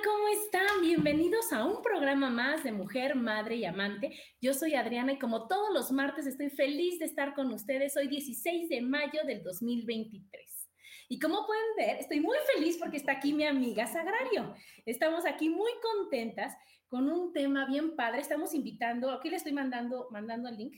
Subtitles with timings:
[0.00, 0.80] ¿Cómo están?
[0.80, 4.18] Bienvenidos a un programa más de Mujer, Madre y Amante.
[4.40, 8.08] Yo soy Adriana y como todos los martes estoy feliz de estar con ustedes hoy
[8.08, 10.70] 16 de mayo del 2023.
[11.10, 14.54] Y como pueden ver, estoy muy feliz porque está aquí mi amiga Sagrario.
[14.86, 16.56] Estamos aquí muy contentas
[16.88, 18.22] con un tema bien padre.
[18.22, 20.74] Estamos invitando, aquí le estoy mandando, mandando el link,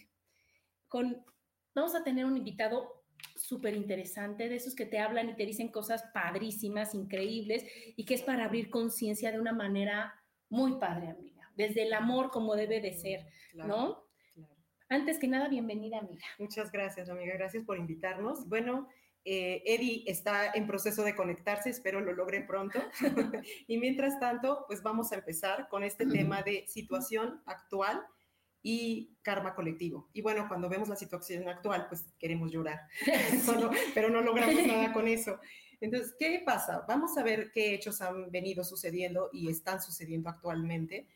[0.89, 1.25] con,
[1.73, 3.04] vamos a tener un invitado
[3.45, 7.65] súper interesante, de esos que te hablan y te dicen cosas padrísimas, increíbles,
[7.95, 10.15] y que es para abrir conciencia de una manera
[10.49, 14.07] muy padre, amiga, desde el amor como debe de ser, ¿no?
[14.89, 16.25] Antes que nada, bienvenida, amiga.
[16.39, 18.49] Muchas gracias, amiga, gracias por invitarnos.
[18.49, 18.89] Bueno,
[19.27, 22.79] eh, Eddie está en proceso de conectarse, espero lo logre pronto.
[23.67, 28.07] y mientras tanto, pues vamos a empezar con este tema de situación actual
[28.67, 30.09] y karma colectivo.
[30.15, 32.81] Y bueno, cuando vemos la situación actual, pues queremos llorar,
[33.95, 35.39] pero no logramos nada con eso.
[35.81, 36.83] Entonces, ¿qué pasa?
[36.89, 41.07] Vamos a ver qué hechos han venido sucediendo y están sucediendo actualmente.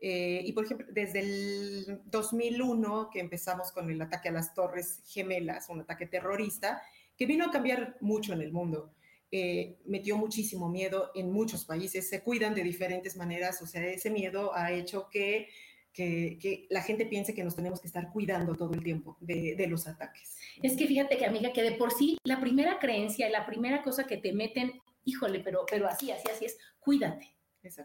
[0.00, 5.02] Eh, y por ejemplo, desde el 2001 que empezamos con el ataque a las Torres
[5.06, 6.82] Gemelas, un ataque terrorista,
[7.18, 8.94] que vino a cambiar mucho en el mundo.
[9.30, 14.08] Eh, metió muchísimo miedo en muchos países, se cuidan de diferentes maneras, o sea, ese
[14.08, 15.48] miedo ha hecho que
[15.94, 19.86] que, la gente piense que nos tenemos que estar cuidando todo el tiempo de, los
[19.86, 20.36] ataques.
[20.62, 23.82] Es que fíjate que, amiga, que de por sí la primera creencia y la primera
[23.82, 24.72] cosa que te meten,
[25.04, 27.30] híjole, pero, pero así, así, así es, cuídate.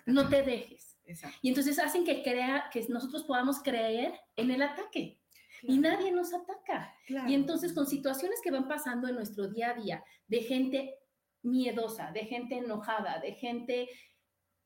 [0.05, 0.97] No te dejes.
[1.41, 5.19] Y entonces hacen que, crea, que nosotros podamos creer en el ataque.
[5.63, 6.93] Y nadie nos ataca.
[7.27, 10.95] Y entonces con situaciones que van pasando en nuestro día a día, de gente
[11.41, 13.89] miedosa, de gente enojada, de gente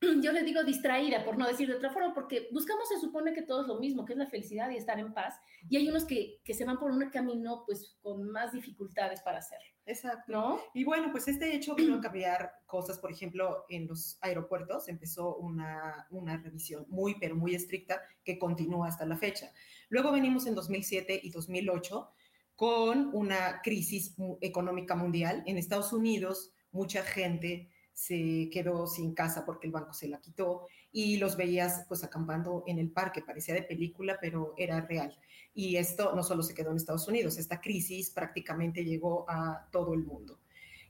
[0.22, 3.42] yo le digo distraída, por no decir de otra forma, porque buscamos, se supone que
[3.42, 5.34] todo es lo mismo, que es la felicidad y estar en paz,
[5.68, 9.38] y hay unos que, que se van por un camino, pues, con más dificultades para
[9.38, 9.74] hacerlo.
[9.86, 10.32] Exacto.
[10.32, 10.60] ¿No?
[10.72, 15.36] Y bueno, pues este hecho vino a cambiar cosas, por ejemplo, en los aeropuertos empezó
[15.36, 19.52] una, una revisión muy, pero muy estricta que continúa hasta la fecha.
[19.90, 22.10] Luego venimos en 2007 y 2008
[22.56, 25.42] con una crisis económica mundial.
[25.46, 30.66] En Estados Unidos, mucha gente se quedó sin casa porque el banco se la quitó
[30.92, 35.16] y los veías pues acampando en el parque, parecía de película, pero era real.
[35.54, 39.94] Y esto no solo se quedó en Estados Unidos, esta crisis prácticamente llegó a todo
[39.94, 40.38] el mundo.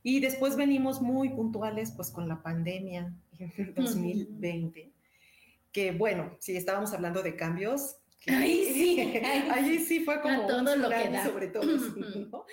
[0.02, 4.92] Y después venimos muy puntuales pues con la pandemia en 2020,
[5.72, 9.00] que bueno, si estábamos hablando de cambios, ahí sí,
[9.50, 11.64] ahí sí fue como todo lo que sobre todo,
[12.30, 12.44] ¿no?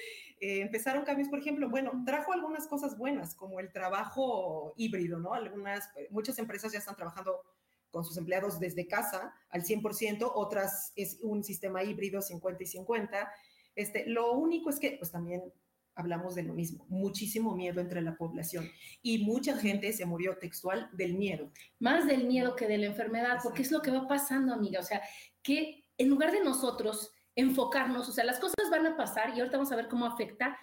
[0.41, 5.35] Eh, empezaron cambios, por ejemplo, bueno, trajo algunas cosas buenas, como el trabajo híbrido, ¿no?
[5.35, 7.43] Algunas, eh, muchas empresas ya están trabajando
[7.91, 13.31] con sus empleados desde casa al 100%, otras es un sistema híbrido 50 y 50.
[13.75, 15.43] Este, lo único es que, pues también
[15.93, 18.67] hablamos de lo mismo, muchísimo miedo entre la población
[19.03, 21.51] y mucha gente se murió textual del miedo.
[21.77, 24.79] Más del miedo que de la enfermedad, porque es lo que va pasando, amiga.
[24.79, 25.01] O sea,
[25.43, 29.57] que en lugar de nosotros enfocarnos, o sea, las cosas van a pasar y ahorita
[29.57, 30.57] vamos a ver cómo afecta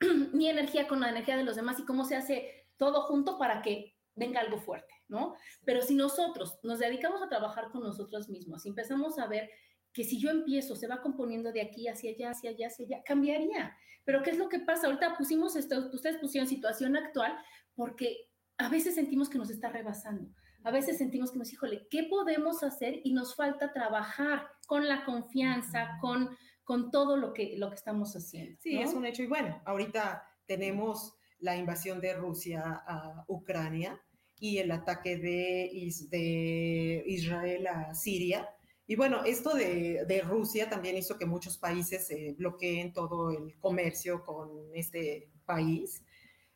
[0.32, 3.62] mi energía con la energía de los demás y cómo se hace todo junto para
[3.62, 5.34] que venga algo fuerte, ¿no?
[5.64, 9.50] Pero si nosotros nos dedicamos a trabajar con nosotros mismos y empezamos a ver
[9.92, 13.02] que si yo empiezo, se va componiendo de aquí hacia allá, hacia allá, hacia allá,
[13.04, 13.76] cambiaría.
[14.04, 14.86] Pero ¿qué es lo que pasa?
[14.86, 17.36] Ahorita pusimos esto, ustedes pusieron situación actual
[17.74, 20.30] porque a veces sentimos que nos está rebasando
[20.64, 23.00] a veces sentimos que nos, híjole, ¿qué podemos hacer?
[23.04, 28.14] Y nos falta trabajar con la confianza, con, con todo lo que, lo que estamos
[28.14, 28.58] haciendo.
[28.60, 29.22] Sí, es un hecho.
[29.22, 34.00] Y bueno, ahorita tenemos la invasión de Rusia a Ucrania
[34.38, 35.70] y el ataque de,
[36.10, 38.48] de Israel a Siria.
[38.86, 43.58] Y bueno, esto de, de, Rusia también hizo que muchos países eh, bloqueen todo el
[43.58, 46.02] comercio con este país.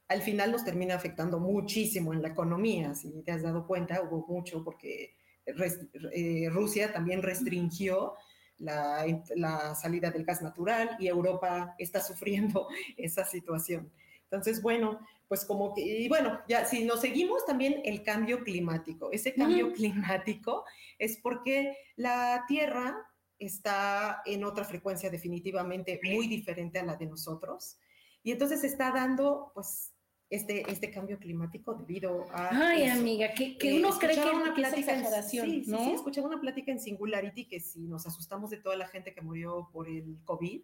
[0.08, 4.26] Al final nos termina afectando muchísimo en la economía, si te has dado cuenta, hubo
[4.28, 5.16] mucho porque
[5.46, 8.14] eh, Rusia también restringió
[8.58, 9.04] la,
[9.34, 13.92] la, salida del gas natural y Europa está sufriendo esa situación.
[14.24, 14.98] Entonces, bueno,
[15.28, 19.72] pues como que, y bueno, ya si nos seguimos también el cambio climático, ese cambio
[19.72, 20.64] climático
[20.98, 22.96] es porque la Tierra
[23.38, 27.78] está en otra frecuencia definitivamente muy diferente a la de nosotros
[28.22, 29.92] y entonces está dando pues
[30.28, 32.70] este, este cambio climático debido a...
[32.70, 35.78] Ay, amiga, que, que uno cree que, una plática es exageración, sí, ¿no?
[35.78, 39.14] Sí, sí, escuchaba una plática en Singularity que si nos asustamos de toda la gente
[39.14, 40.62] que murió por el COVID,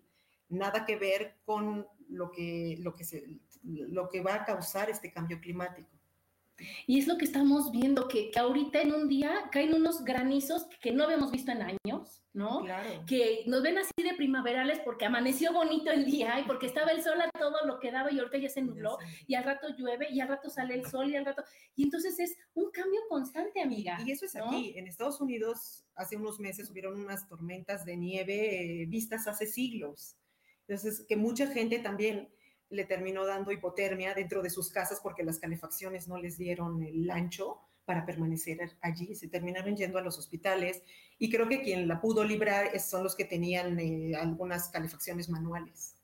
[0.49, 3.25] nada que ver con lo que, lo que, se,
[3.63, 5.89] lo que va a causar este cambio climático.
[6.87, 10.67] Y es lo que estamos viendo, que, que, ahorita en un día caen unos granizos
[10.81, 12.63] que no habíamos visto en años, ¿no?
[12.63, 13.05] Claro.
[13.07, 17.03] Que nos ven así de primaverales porque amaneció bonito el día y porque estaba el
[17.03, 20.09] sol a todo lo que daba y ahorita ya se nubló y al rato llueve
[20.11, 21.43] y al rato sale el sol y al rato...
[21.77, 23.99] Y entonces es un cambio constante, amiga.
[24.05, 24.47] Y eso es ¿no?
[24.47, 24.75] aquí.
[24.77, 30.17] En Estados Unidos hace unos meses hubieron unas tormentas de nieve eh, vistas hace siglos.
[30.67, 32.29] Entonces, que mucha gente también
[32.73, 37.09] le terminó dando hipotermia dentro de sus casas porque las calefacciones no les dieron el
[37.11, 40.83] ancho para permanecer allí, se terminaron yendo a los hospitales
[41.19, 45.97] y creo que quien la pudo librar son los que tenían eh, algunas calefacciones manuales.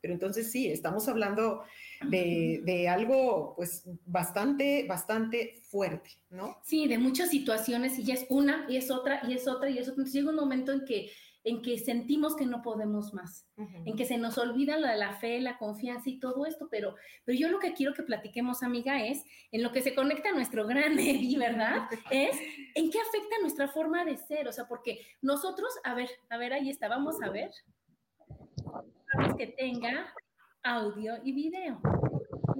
[0.00, 1.64] Pero entonces sí, estamos hablando
[2.08, 6.58] de, de, algo pues bastante, bastante fuerte, ¿no?
[6.62, 9.78] Sí, de muchas situaciones y ya es una y es otra y es otra y
[9.78, 9.94] es otra.
[9.94, 11.10] Entonces llega un momento en que
[11.48, 13.82] en que sentimos que no podemos más, uh -huh.
[13.86, 17.38] en que se nos olvida la, la fe, la confianza y todo esto, pero, pero
[17.38, 20.98] yo lo que quiero que platiquemos, amiga, es en lo que se conecta nuestro gran
[20.98, 21.88] Eddie, ¿verdad?
[22.10, 22.36] es
[22.74, 26.52] en qué afecta nuestra forma de ser, o sea, porque nosotros, a ver, a ver,
[26.52, 27.50] ahí está, vamos a ver,
[29.38, 30.12] que tenga
[30.62, 31.80] audio y video.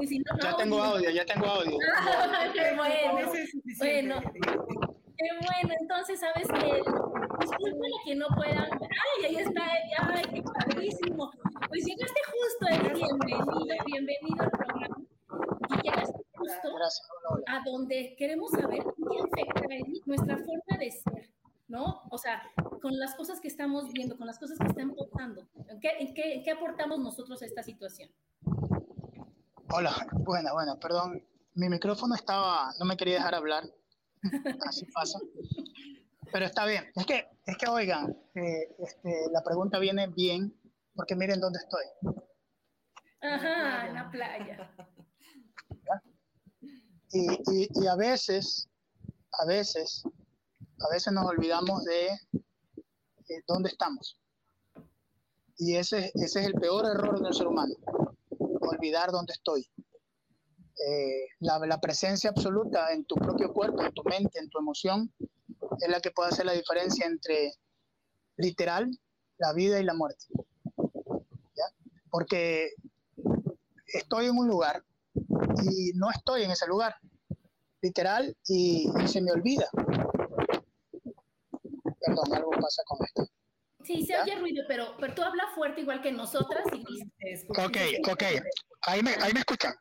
[0.00, 1.76] Y si no, ya tengo audio, ya tengo audio.
[1.96, 3.30] Ah, qué bueno.
[3.78, 5.74] Bueno, qué bueno.
[5.80, 7.27] Entonces, ¿sabes qué?
[7.40, 8.70] Disculpen a que no puedan.
[8.72, 10.12] Ay, ahí está ella.
[10.14, 11.30] Ay, qué padrísimo.
[11.68, 12.94] Pues llegaste justo, Eddie.
[12.94, 14.96] Bienvenido, bienvenido al programa.
[15.70, 16.68] Y llegaste justo
[17.46, 19.62] a donde queremos saber qué afecta,
[20.06, 21.30] nuestra forma de ser.
[21.68, 22.02] ¿no?
[22.10, 22.42] O sea,
[22.80, 25.46] con las cosas que estamos viendo, con las cosas que están pasando.
[25.68, 28.10] ¿En qué, qué, qué aportamos nosotros a esta situación?
[29.70, 31.22] Hola, bueno, bueno, perdón.
[31.54, 33.64] Mi micrófono estaba, no me quería dejar hablar.
[34.66, 35.18] Así pasa.
[36.32, 36.84] Pero está bien.
[36.94, 40.54] Es que, es que oigan, eh, este, la pregunta viene bien,
[40.94, 42.14] porque miren dónde estoy.
[43.20, 44.74] Ajá, en la playa.
[47.10, 48.68] Y, y, y, a veces,
[49.40, 54.20] a veces, a veces nos olvidamos de, de dónde estamos.
[55.56, 57.74] Y ese, ese es el peor error del ser humano,
[58.60, 59.66] olvidar dónde estoy.
[60.86, 65.10] Eh, la, la, presencia absoluta en tu propio cuerpo, en tu mente, en tu emoción,
[65.80, 67.52] es la que puede hacer la diferencia entre
[68.36, 68.90] literal,
[69.38, 70.26] la vida y la muerte.
[70.76, 71.64] ¿Ya?
[72.10, 72.72] Porque
[73.86, 74.84] estoy en un lugar
[75.62, 76.96] y no estoy en ese lugar,
[77.82, 79.68] literal, y, y se me olvida.
[82.00, 83.26] Perdón, algo pasa con esto.
[83.84, 84.22] Sí, se ¿Ya?
[84.22, 86.84] oye ruido, pero, pero tú hablas fuerte igual que nosotras y
[87.24, 87.52] listo.
[87.52, 87.76] Ok,
[88.10, 88.22] ok.
[88.82, 89.74] Ahí me, ahí me escuchan.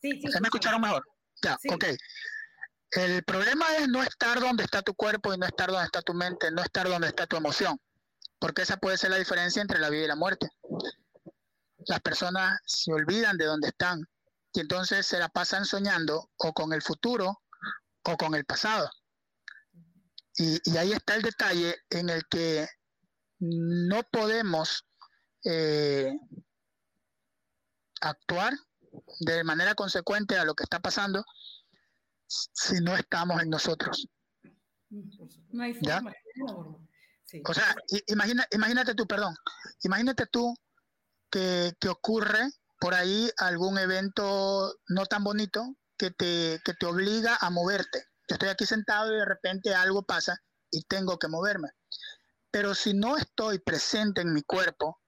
[0.00, 0.30] Sí, sí.
[0.30, 1.02] ¿Se me escucharon mejor?
[1.42, 1.68] Ya, sí.
[1.72, 1.84] ok.
[2.94, 6.14] El problema es no estar donde está tu cuerpo y no estar donde está tu
[6.14, 7.80] mente, no estar donde está tu emoción,
[8.38, 10.48] porque esa puede ser la diferencia entre la vida y la muerte.
[11.88, 14.08] Las personas se olvidan de dónde están
[14.52, 17.42] y entonces se la pasan soñando o con el futuro
[18.04, 18.88] o con el pasado.
[20.36, 22.68] Y, ahí está el detalle en el que
[23.40, 24.84] no podemos
[25.44, 26.12] eh,
[28.00, 28.54] actuar
[29.20, 31.24] de manera consecuente a lo que está pasando
[32.26, 34.08] si no estamos en nosotros.
[35.50, 36.12] No hay forma.
[37.24, 37.42] Sí.
[37.46, 37.74] O sea,
[38.06, 39.34] imagina, imagínate tú, perdón,
[39.82, 40.54] imagínate tú
[41.30, 47.36] que, que, ocurre por ahí algún evento no tan bonito que te, que te obliga
[47.40, 48.04] a moverte.
[48.28, 50.38] Yo estoy aquí sentado y de repente algo pasa
[50.70, 51.70] y tengo que moverme.
[52.50, 55.00] Pero si no estoy presente en mi cuerpo,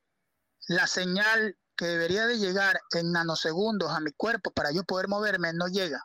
[0.68, 5.52] la señal que debería de llegar en nanosegundos a mi cuerpo para yo poder moverme
[5.52, 6.02] no llega.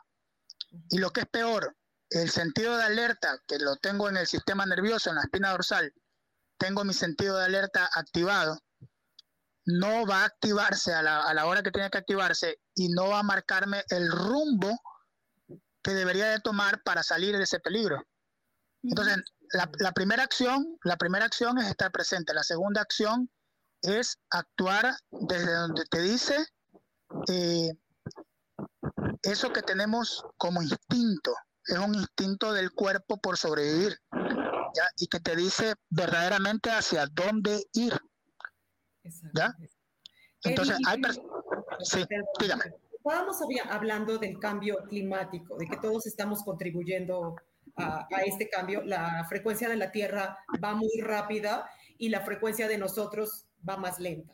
[0.90, 1.76] Y lo que es peor,
[2.10, 5.92] el sentido de alerta, que lo tengo en el sistema nervioso, en la espina dorsal,
[6.58, 8.58] tengo mi sentido de alerta activado,
[9.64, 13.08] no va a activarse a la, a la hora que tiene que activarse y no
[13.08, 14.78] va a marcarme el rumbo
[15.82, 18.02] que debería de tomar para salir de ese peligro.
[18.82, 19.18] Entonces,
[19.52, 22.34] la, primera acción, la primera acción es estar presente.
[22.34, 23.30] La segunda acción
[23.82, 26.46] es actuar desde donde te dice
[27.28, 27.70] eh,
[29.22, 31.34] eso que tenemos como instinto.
[31.66, 33.96] Es un instinto del cuerpo por sobrevivir.
[34.96, 37.98] Y que te dice verdaderamente hacia dónde ir.
[39.34, 39.54] ¿Ya?
[40.44, 41.00] Entonces, hay
[41.80, 42.04] Sí,
[42.40, 42.64] dígame.
[42.92, 43.36] Estábamos
[43.68, 47.36] hablando del cambio climático, de que todos estamos contribuyendo
[47.76, 48.82] a, este cambio.
[48.84, 53.98] La frecuencia de la Tierra va muy rápida y la frecuencia de nosotros va más
[53.98, 54.32] lenta.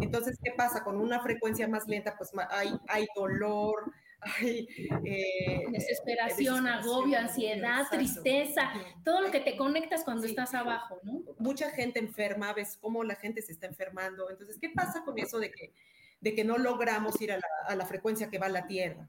[0.00, 0.84] Entonces, ¿qué pasa?
[0.84, 4.66] Con una frecuencia más lenta, pues hay, hay dolor, hay
[5.04, 8.72] eh, desesperación, agobio, ansiedad, tristeza,
[9.04, 11.22] todo lo que te conectas cuando estás abajo, ¿no?
[11.38, 14.30] Mucha gente enferma, ves cómo la gente se está enfermando.
[14.30, 15.72] Entonces, ¿qué pasa con eso de que,
[16.20, 19.08] de que no logramos ir a la, a la frecuencia que va la Tierra?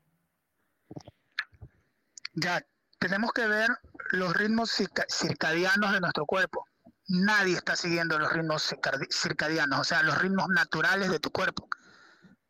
[2.34, 2.64] Ya,
[3.00, 3.70] tenemos que ver
[4.12, 4.72] los ritmos
[5.10, 6.66] circadianos de nuestro cuerpo.
[7.08, 8.74] Nadie está siguiendo los ritmos
[9.10, 11.70] circadianos, o sea, los ritmos naturales de tu cuerpo.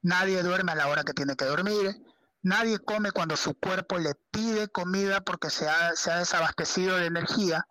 [0.02, 1.96] Nadie duerme a la hora que tiene que dormir.
[2.42, 7.06] Nadie come cuando su cuerpo le pide comida porque se ha, se ha desabastecido de
[7.06, 7.68] energía.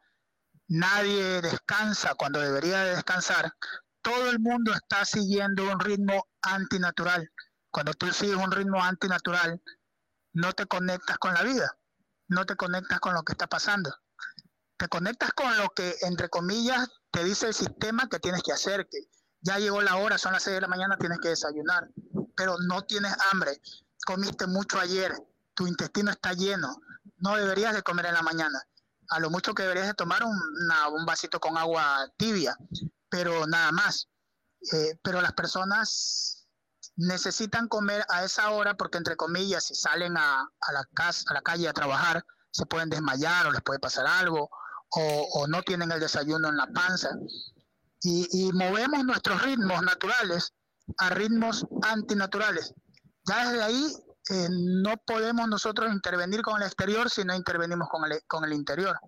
[0.69, 3.55] Nadie descansa cuando debería de descansar.
[4.03, 7.33] Todo el mundo está siguiendo un ritmo antinatural.
[7.71, 9.61] Cuando tú sigues un ritmo antinatural,
[10.33, 11.77] no te conectas con la vida
[12.29, 13.95] no te conectas con lo que está pasando.
[14.77, 18.87] Te conectas con lo que, entre comillas, te dice el sistema que tienes que hacer,
[18.91, 18.99] que
[19.41, 21.89] ya llegó la hora, son las 6 de la mañana, tienes que desayunar,
[22.37, 23.61] pero no tienes hambre,
[24.05, 25.15] comiste mucho ayer,
[25.55, 26.77] tu intestino está lleno,
[27.19, 28.63] no deberías de comer en la mañana.
[29.09, 32.57] A lo mucho que deberías de tomar un vasito con agua tibia,
[33.09, 34.09] pero nada más.
[34.73, 36.49] Eh, pero las personas
[36.97, 41.43] necesitan comer a esa hora porque, entre comillas, si salen a, la, casa, a la
[41.43, 44.51] calle a trabajar, se pueden desmayar o les puede pasar algo
[44.91, 47.11] o, no tienen el desayuno en la panza.
[48.03, 50.53] Y, movemos nuestros ritmos naturales
[50.99, 52.73] a ritmos antinaturales.
[53.29, 53.97] Ya desde ahí
[54.31, 58.53] eh, no podemos nosotros intervenir con el exterior si no intervenimos con el, con el
[58.53, 58.99] interior.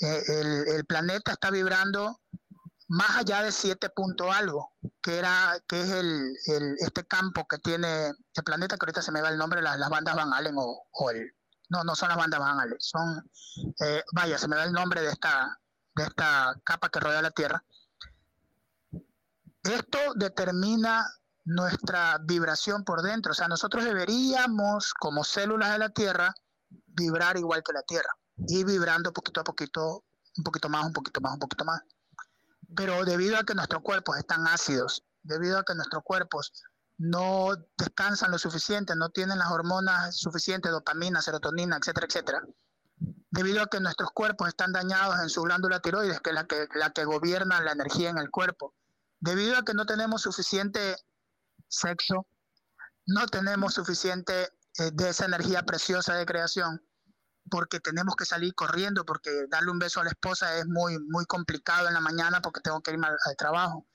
[0.00, 2.20] Eh, el, el, planeta está vibrando
[2.88, 4.72] más allá de 7 punto algo,
[5.02, 6.36] que era que es el,
[6.78, 9.90] este campo que tiene el planeta, que ahorita se me va el nombre, las, las
[9.90, 11.32] bandas Van Allen o, el...
[11.74, 13.30] No, no son las bandas Van son...
[13.80, 15.58] Eh, vaya, se me da el nombre de esta,
[15.96, 17.64] de esta capa que rodea la Tierra.
[19.62, 21.04] Esto determina
[21.44, 26.34] nuestra vibración por dentro, o sea, nosotros deberíamos, como células de la Tierra,
[26.86, 30.04] vibrar igual que la Tierra, y vibrando poquito a poquito,
[30.36, 31.82] un poquito más, un poquito más, un poquito más
[32.76, 36.52] pero debido a que nuestros cuerpos están ácidos, debido a que nuestros cuerpos
[36.98, 42.42] no descansan lo suficiente, no tienen las hormonas suficientes, dopamina, serotonina, etcétera, etcétera,
[43.30, 46.68] debido a que nuestros cuerpos están dañados en su glándula tiroides, que es la que,
[46.74, 48.74] la que gobierna la energía en el cuerpo,
[49.20, 50.96] debido a que no tenemos suficiente
[51.68, 52.26] sexo,
[53.06, 54.48] no tenemos suficiente
[54.78, 56.80] eh, de esa energía preciosa de creación,
[57.50, 61.24] porque tenemos que salir corriendo, porque darle un beso a la esposa es muy, muy
[61.26, 63.86] complicado en la mañana porque tengo que irme al, trabajo.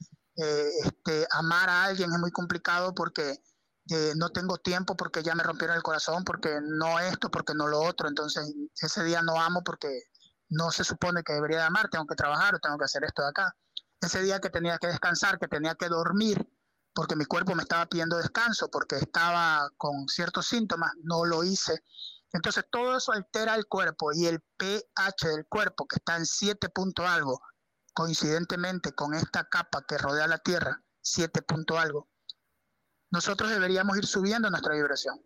[0.41, 3.41] Eh, este, amar a alguien es muy complicado porque
[3.89, 7.67] eh, no tengo tiempo, porque ya me rompieron el corazón, porque no esto, porque no
[7.67, 8.07] lo otro.
[8.07, 10.03] Entonces, ese día no amo porque
[10.49, 13.21] no se supone que debería de amar, tengo que trabajar o tengo que hacer esto
[13.23, 13.55] de acá.
[14.01, 16.47] Ese día que tenía que descansar, que tenía que dormir,
[16.93, 21.83] porque mi cuerpo me estaba pidiendo descanso, porque estaba con ciertos síntomas, no lo hice
[22.31, 26.69] entonces todo eso altera el cuerpo y el pH del cuerpo, que está en 7
[26.69, 27.41] punto algo,
[27.99, 32.07] coincidentemente con esta capa que rodea la Tierra, 7 punto algo,
[33.11, 35.21] nosotros deberíamos ir subiendo nuestra vibración,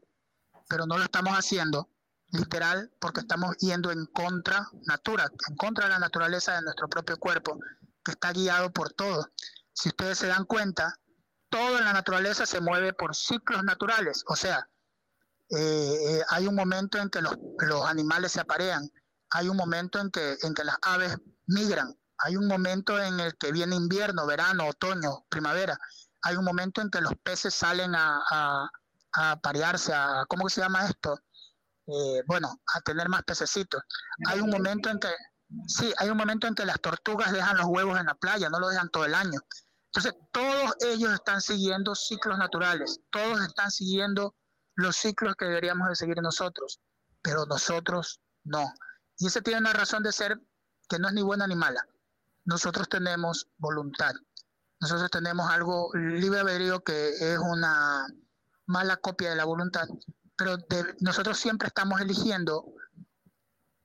[0.68, 1.92] pero no lo estamos haciendo
[2.32, 7.20] literal porque estamos yendo en contra natura, en contra de la naturaleza de nuestro propio
[7.20, 7.60] cuerpo,
[8.04, 9.30] que está guiado por todo.
[9.74, 11.00] Si ustedes se dan cuenta,
[11.50, 14.68] todo en la naturaleza se mueve por ciclos naturales, o sea,
[15.50, 17.38] eh, eh, hay un momento en que los,
[17.86, 18.92] animales se aparean,
[19.30, 23.36] hay un momento en que, en que las aves migran, hay un momento en el
[23.38, 25.78] que viene invierno, verano, otoño, primavera,
[26.22, 28.70] hay un momento en que los peces salen a, a,
[29.14, 29.94] a parearse,
[30.30, 31.18] ¿cómo se llama esto?
[31.88, 33.84] Eh, bueno, a tener más pececitos.
[34.28, 35.10] Hay un momento en que,
[35.68, 38.60] sí, hay un momento en que las tortugas dejan los huevos en la playa, no
[38.60, 39.40] lo dejan todo el año.
[39.88, 44.36] Entonces, todos ellos están siguiendo ciclos naturales, todos están siguiendo
[44.76, 46.80] los ciclos que deberíamos de seguir nosotros,
[47.22, 48.74] pero nosotros no.
[49.18, 50.40] Y ese tiene una razón de ser
[50.88, 51.86] que no es ni buena ni mala.
[52.46, 54.14] Nosotros tenemos voluntad.
[54.82, 58.06] Nosotros tenemos algo libre albedrío que es una
[58.66, 59.88] mala copia de la voluntad,
[60.38, 60.58] pero
[61.00, 62.66] nosotros siempre estamos eligiendo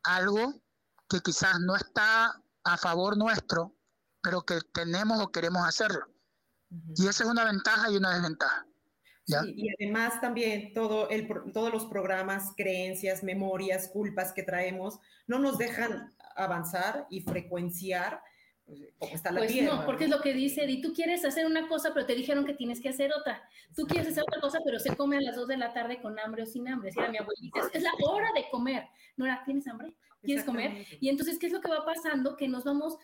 [0.03, 0.61] algo
[1.09, 3.75] que quizás no está a favor nuestro,
[4.23, 6.07] pero que tenemos o queremos hacerlo.
[6.97, 8.67] Y esa es una ventaja y una desventaja.
[9.27, 15.59] y además también todo el, todos los programas, creencias, memorias, culpas que traemos no nos
[15.59, 18.23] dejan avanzar y frecuenciar
[18.99, 21.69] pues, está la pues no, porque es lo que dice y tú quieres hacer una
[21.69, 23.43] cosa, pero te dijeron que tienes que hacer otra.
[23.75, 26.19] Tú quieres hacer otra cosa, pero se come a las 2 de la tarde con
[26.19, 26.91] hambre o sin hambre.
[26.91, 28.87] Decía mi abuelita, es la hora de comer.
[29.17, 29.95] No era, ¿tienes hambre?
[30.23, 30.87] ¿Quieres comer?
[31.01, 32.37] Y entonces, ¿qué es lo que va pasando?
[32.37, 32.99] Que nos vamos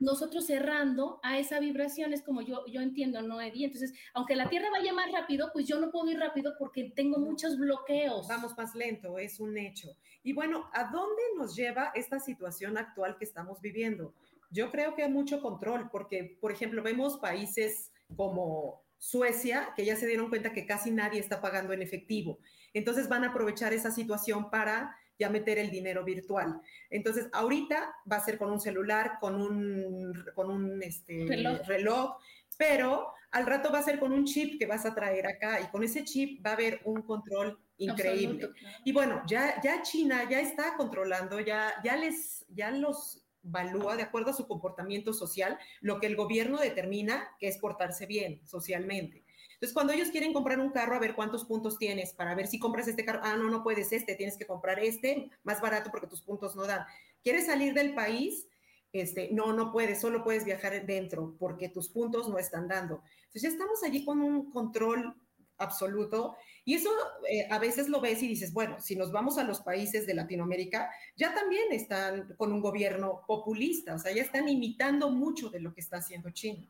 [0.00, 3.66] nosotros cerrando a esa vibración, es como yo, yo entiendo, ¿no, Eddie?
[3.66, 7.18] Entonces, aunque la Tierra vaya más rápido, pues yo no puedo ir rápido porque tengo
[7.18, 8.28] muchos bloqueos.
[8.28, 9.96] Vamos más lento, es un hecho.
[10.22, 14.14] Y bueno, ¿a dónde nos lleva esta situación actual que estamos viviendo?
[14.50, 19.96] Yo creo que hay mucho control, porque, por ejemplo, vemos países como Suecia, que ya
[19.96, 22.38] se dieron cuenta que casi nadie está pagando en efectivo.
[22.74, 26.60] Entonces van a aprovechar esa situación para ya meter el dinero virtual.
[26.90, 31.26] Entonces, ahorita va a ser con un celular, con un, con un este,
[31.66, 32.16] reloj.
[32.56, 35.66] pero al rato va a ser con un chip que vas a traer acá y
[35.66, 38.50] con ese chip va a haber un control increíble.
[38.84, 44.02] Y bueno, ya, ya China ya está controlando, ya, ya les, ya los valúa de
[44.02, 49.24] acuerdo a su comportamiento social lo que el gobierno determina que es portarse bien socialmente.
[49.58, 52.60] Entonces, cuando ellos quieren comprar un carro, a ver cuántos puntos tienes, para ver si
[52.60, 56.06] compras este carro, ah, no, no puedes este, tienes que comprar este, más barato porque
[56.06, 56.84] tus puntos no dan.
[57.24, 58.46] ¿Quieres salir del país?
[58.92, 63.02] Este, no, no puedes, solo puedes viajar dentro porque tus puntos no están dando.
[63.24, 65.16] Entonces, ya estamos allí con un control
[65.58, 66.36] absoluto.
[66.68, 66.90] Y eso
[67.30, 70.12] eh, a veces lo ves y dices, bueno, si nos vamos a los países de
[70.12, 75.60] Latinoamérica, ya también están con un gobierno populista, o sea, ya están imitando mucho de
[75.60, 76.66] lo que está haciendo China.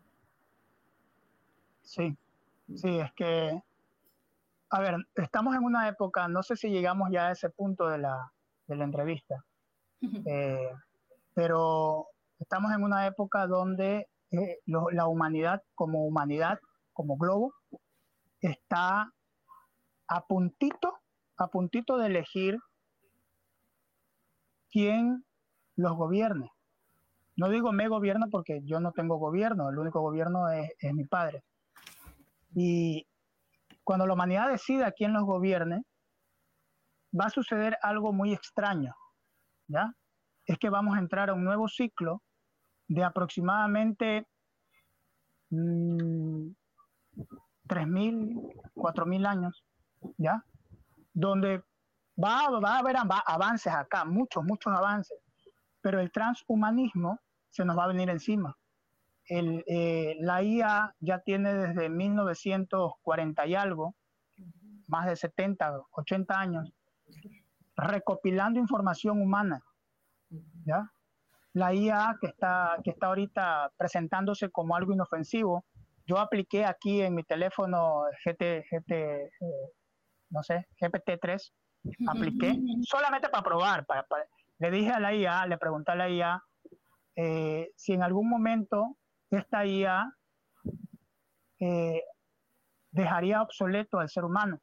[1.82, 2.16] Sí,
[2.76, 3.60] sí, es que,
[4.70, 7.98] a ver, estamos en una época, no sé si llegamos ya a ese punto de
[7.98, 8.32] la,
[8.68, 9.44] de la entrevista,
[10.26, 10.70] eh,
[11.34, 12.06] pero
[12.38, 16.60] estamos en una época donde eh, la humanidad como humanidad,
[16.92, 17.52] como globo,
[18.40, 19.12] está
[20.08, 20.98] a puntito,
[21.36, 22.58] a puntito de elegir
[24.70, 25.24] quién
[25.76, 26.50] los gobierne.
[27.36, 31.44] No digo me gobierno porque yo no tengo gobierno, el único gobierno es, mi padre.
[32.54, 33.06] Y
[33.84, 35.84] cuando la humanidad decida quién los gobierne,
[37.18, 38.94] va a suceder algo muy extraño,
[39.68, 39.94] ¿ya?
[40.46, 42.22] Es que vamos a entrar a un nuevo ciclo
[42.88, 44.26] de aproximadamente
[45.50, 46.48] mmm,
[47.68, 49.64] 3.000, 4.000 años,
[50.16, 50.44] ¿ya?
[51.12, 51.62] Donde
[52.22, 55.18] va, va a haber avances acá, muchos, muchos avances,
[55.80, 57.18] pero el transhumanismo
[57.50, 58.56] se nos va a venir encima.
[59.26, 63.94] El, eh, la IA ya tiene desde 1940 y algo,
[64.86, 66.72] más de 70, 80 años,
[67.76, 69.62] recopilando información humana.
[70.64, 70.90] ¿ya?
[71.52, 75.64] La IA que está, que está ahorita presentándose como algo inofensivo,
[76.06, 79.30] yo apliqué aquí en mi teléfono GT, GT eh,
[80.30, 81.52] no sé, GPT-3,
[82.08, 83.86] apliqué solamente para probar.
[83.86, 84.06] Para,
[84.58, 86.42] le dije a la IA, le pregunté a la IA
[87.16, 88.96] eh, si en algún momento
[89.30, 90.12] esta IA
[91.60, 92.02] eh,
[92.90, 94.60] dejaría obsoleto al ser humano.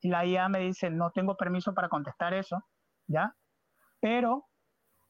[0.00, 2.64] Y la IA me dice, no tengo permiso para contestar eso,
[3.06, 3.34] ¿ya?
[4.00, 4.46] Pero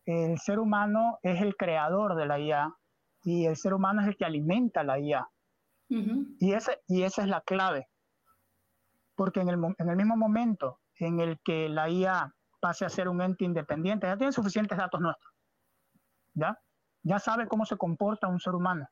[0.05, 2.75] el ser humano es el creador de la IA
[3.23, 5.29] y el ser humano es el que alimenta la IA
[6.39, 7.89] y, ese, y esa es la clave.
[9.15, 13.09] Porque en el, en el mismo momento en el que la IA pase a ser
[13.09, 15.33] un ente independiente, ya tiene suficientes datos nuestros.
[16.35, 16.59] ¿Ya?
[17.03, 18.89] Ya sabe cómo se comporta un ser humano.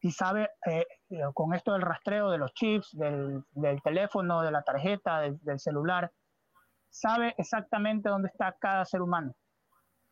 [0.00, 4.50] Y sabe, eh, eh, con esto del rastreo de los chips, del, del teléfono, de
[4.50, 6.12] la tarjeta, del, del, celular,
[6.90, 9.34] sabe exactamente dónde está cada ser humano,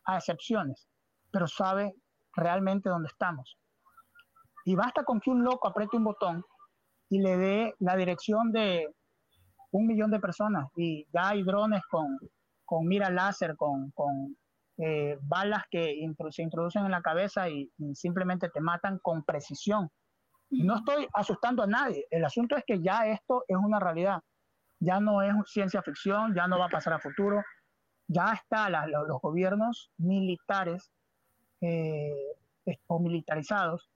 [0.05, 0.89] a excepciones,
[1.31, 1.95] pero sabe
[2.35, 3.59] realmente dónde estamos.
[4.65, 6.45] Y basta con que un loco apriete un botón
[7.09, 8.89] y le dé la dirección de
[9.71, 10.69] un millón de personas.
[10.77, 12.19] Y ya hay drones con,
[12.65, 14.37] con mira láser, con, con
[14.79, 15.97] eh, balas que
[16.31, 19.89] se introducen en la cabeza y, simplemente te matan con precisión.
[20.51, 22.07] No estoy asustando a nadie.
[22.11, 24.21] El asunto es que ya esto es una realidad.
[24.81, 27.43] Ya no es ciencia ficción, ya no va a pasar a futuro.
[28.07, 30.91] Ya está los gobiernos militares
[31.61, 32.37] eh,
[32.87, 33.91] o militarizados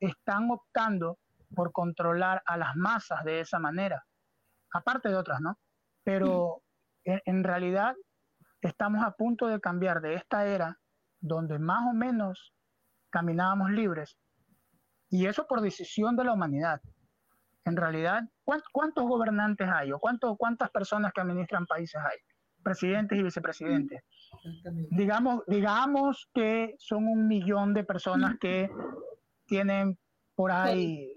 [0.00, 1.18] están optando
[1.54, 4.04] por controlar a las masas de esa manera,
[4.72, 5.58] aparte de otras, ¿no?
[6.02, 6.62] Pero
[7.04, 7.94] en, realidad
[8.60, 10.78] estamos a punto de cambiar de esta era
[11.20, 12.52] donde más o menos
[13.10, 14.18] caminábamos libres,
[15.08, 16.80] y eso por decisión de la humanidad.
[17.66, 22.18] en realidad, ¿cuántos gobernantes hay o cuántas personas que administran países hay?
[22.62, 24.02] Presidentes y vicepresidentes.
[24.90, 28.70] Digamos, digamos que son un millón de personas que
[29.46, 29.98] tienen
[30.34, 31.13] por ahí,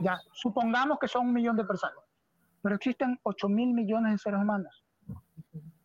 [0.00, 1.98] ya, supongamos que son un millón de personas,
[2.62, 4.84] pero existen 8 mil millones de seres humanos.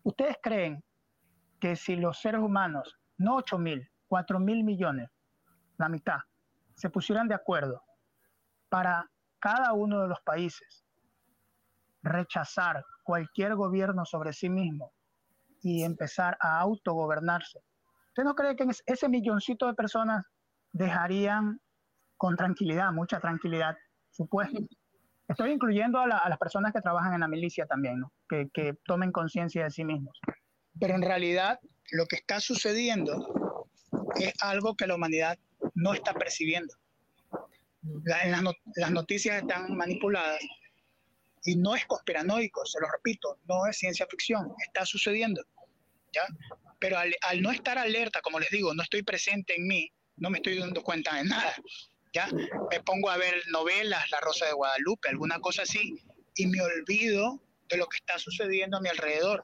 [0.04, 0.84] ¿Ustedes creen
[1.60, 5.10] que si los seres humanos, no 8 mil, 4 mil millones,
[5.78, 6.20] la mitad,
[6.76, 7.84] se pusieran de acuerdo
[8.70, 10.86] para cada uno de los países
[12.04, 14.92] rechazar cualquier gobierno sobre sí mismo
[15.62, 17.64] y empezar a autogobernarse.
[18.08, 20.26] ¿Usted no cree que ese milloncito de personas
[20.74, 21.62] dejarían
[22.22, 23.76] con tranquilidad, mucha tranquilidad,
[24.12, 24.60] su puesto?
[25.28, 29.64] Estoy incluyendo a, las personas que trabajan en la milicia también, que, que tomen conciencia
[29.64, 30.20] de sí mismos.
[30.80, 31.60] Pero en realidad
[31.92, 33.66] lo que está sucediendo
[34.16, 35.38] es algo que la humanidad
[35.74, 36.76] no está percibiendo
[38.04, 40.40] las, noticias están manipuladas
[41.44, 45.44] y no es conspiranoico, se lo repito, no es ciencia ficción, está sucediendo,
[46.14, 46.22] ¿ya?
[46.80, 50.38] Pero al, no estar alerta, como les digo, no estoy presente en mí, no me
[50.38, 51.54] estoy dando cuenta de nada,
[52.14, 52.28] ¿ya?
[52.70, 55.96] Me pongo a ver novelas, La Rosa de Guadalupe, alguna cosa así,
[56.36, 59.44] y me olvido de lo que está sucediendo a mi alrededor.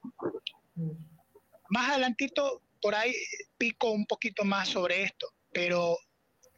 [1.69, 3.13] Más adelantito, por ahí
[3.57, 5.97] pico un poquito más sobre esto, pero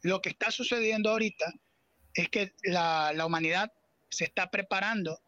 [0.02, 1.52] lo que está sucediendo ahorita
[2.14, 3.72] es que la, humanidad
[4.08, 5.20] se está preparando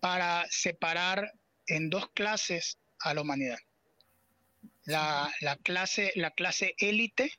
[0.00, 1.32] para separar
[1.66, 3.58] en dos clases a la humanidad.
[4.84, 5.32] La,
[5.64, 7.32] clase, la clase élite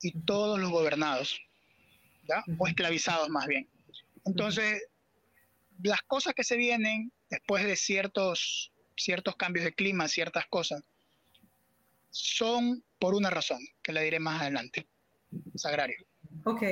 [0.00, 1.40] y todos los gobernados,
[2.58, 3.68] o esclavizados más bien.
[4.24, 4.82] Entonces,
[5.82, 10.82] las cosas que se vienen después de ciertos, ciertos cambios de clima, ciertas cosas,
[12.10, 14.86] son por una razón, que la diré más adelante.
[15.54, 16.04] Sagrario.
[16.44, 16.62] Ok,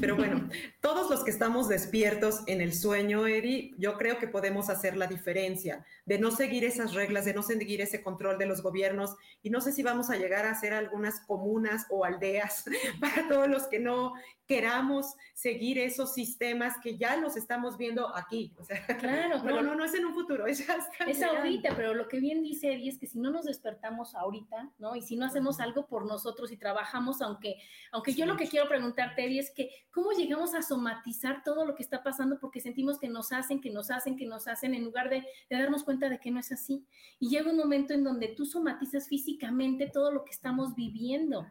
[0.00, 0.48] pero bueno,
[0.80, 5.06] todos los que estamos despiertos en el sueño, Eri, yo creo que podemos hacer la
[5.06, 9.14] diferencia de no seguir esas reglas, de no seguir ese control de los gobiernos.
[9.42, 12.64] Y no sé si vamos a llegar a hacer algunas comunas o aldeas
[13.00, 14.14] para todos los que no
[14.46, 18.52] queramos seguir esos sistemas que ya los estamos viendo aquí.
[18.58, 20.64] O sea, claro, pero no, no, es en un futuro, es
[21.06, 24.70] Es ahorita, pero lo que bien dice Eddie es que si no nos despertamos ahorita,
[24.78, 24.96] ¿no?
[24.96, 27.56] Y si no hacemos algo por nosotros y trabajamos, aunque,
[27.92, 31.82] aunque yo lo que quiero preguntarte, es que cómo llegamos a somatizar todo lo que
[31.82, 35.10] está pasando porque sentimos que nos hacen, que nos hacen, que nos hacen, en lugar
[35.10, 36.86] de, de darnos cuenta de que no es así.
[37.18, 41.46] Y llega un momento en donde tú somatizas físicamente todo lo que estamos viviendo.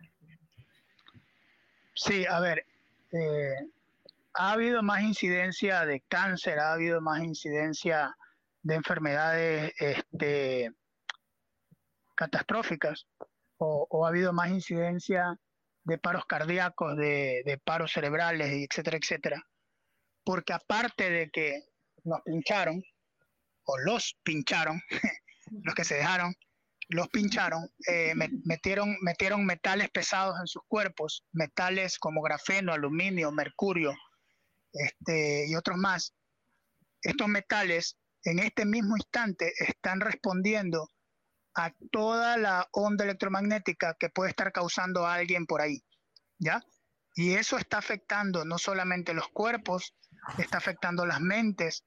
[1.96, 2.66] Sí, a ver,
[3.14, 3.72] este,
[4.34, 8.16] ha habido más incidencia de cáncer, ha habido más incidencia
[8.64, 10.72] de enfermedades este,
[12.16, 13.06] catastróficas
[13.58, 15.38] o, ha habido más incidencia
[15.84, 19.44] de paros cardíacos, de, paros cerebrales, etcétera, etcétera.
[20.24, 21.64] Porque aparte de que
[22.04, 22.82] nos pincharon,
[23.66, 24.82] o los pincharon,
[25.64, 26.34] los que se dejaron,
[26.90, 28.14] los pincharon, eh,
[28.46, 33.94] metieron, metieron metales pesados en sus cuerpos, metales como grafeno, aluminio, mercurio
[34.74, 36.14] este, y otros más.
[37.02, 40.90] Estos metales en este mismo instante están respondiendo
[41.56, 45.84] a toda la onda electromagnética que puede estar causando a alguien por ahí,
[46.40, 46.62] ¿ya?
[47.16, 49.96] Y eso está afectando no solamente los cuerpos,
[50.38, 51.86] está afectando las mentes,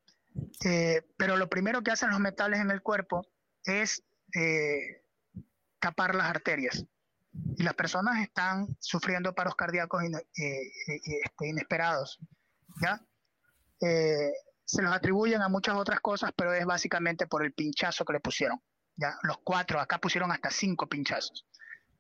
[0.65, 3.27] eh, pero lo primero que hacen los metales en el cuerpo
[3.65, 4.03] es
[4.35, 5.03] eh,
[5.79, 6.85] tapar las arterias.
[7.57, 12.19] Y las personas están sufriendo paros cardíacos eh, eh, este, inesperados.
[12.83, 13.01] ¿ya?
[13.79, 18.21] se los atribuyen a muchas otras cosas, pero es básicamente por el pinchazo que le
[18.21, 18.61] pusieron.
[18.97, 19.19] ¿Ya?
[19.23, 21.47] Los cuatro, acá pusieron hasta cinco pinchazos.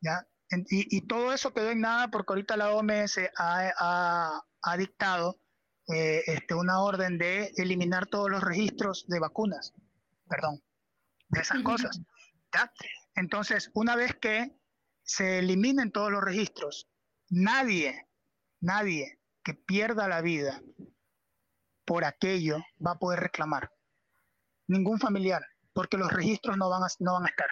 [0.00, 0.26] ¿ya?
[0.68, 5.40] Y, todo eso quedó en nada porque ahorita la OMS ha, ha, dictado
[5.88, 9.72] este, una orden de eliminar todos los registros de vacunas,
[10.28, 10.62] perdón,
[11.28, 12.00] de esas cosas.
[13.16, 14.56] Entonces, una vez que
[15.02, 16.88] se eliminen todos los registros,
[17.28, 18.06] nadie,
[18.60, 20.62] nadie que pierda la vida
[21.84, 23.72] por aquello va a poder reclamar.
[24.66, 25.44] Ningún familiar,
[25.76, 27.48] porque los registros no van a, no van a estar.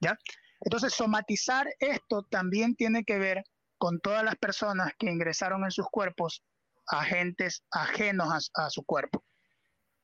[0.00, 0.18] ¿Ya?
[0.62, 3.44] Entonces, somatizar esto también tiene que ver
[3.78, 6.42] con todas las personas que ingresaron en sus cuerpos
[6.88, 9.24] agentes ajenos a, a su cuerpo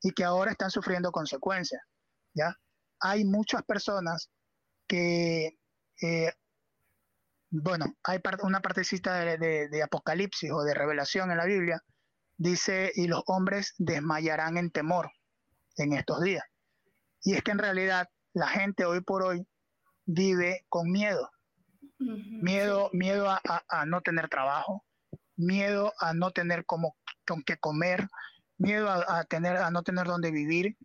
[0.03, 1.83] y que ahora están sufriendo consecuencias.
[2.35, 2.55] ¿ya?
[3.01, 4.31] hay muchas personas
[4.87, 5.59] que,
[6.03, 6.33] eh,
[7.51, 11.83] bueno, hay una partecita de, de, Apocalipsis o de revelación en la Biblia,
[12.37, 15.11] dice, y los hombres desmayarán en temor
[15.77, 16.45] en estos días.
[17.23, 19.47] Y es que en realidad la gente hoy por hoy
[20.07, 21.31] vive con miedo.
[21.99, 24.85] Miedo, miedo a, no tener trabajo,
[25.37, 28.09] miedo a no tener como, con qué comer,
[28.57, 30.77] miedo a, tener, a no tener dónde vivir,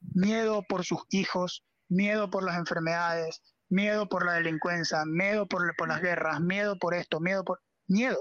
[0.00, 5.88] miedo por sus hijos, miedo por las enfermedades, miedo por la delincuencia, miedo por, por
[5.88, 7.60] las guerras, miedo por esto, miedo por...
[7.88, 8.20] Miedo.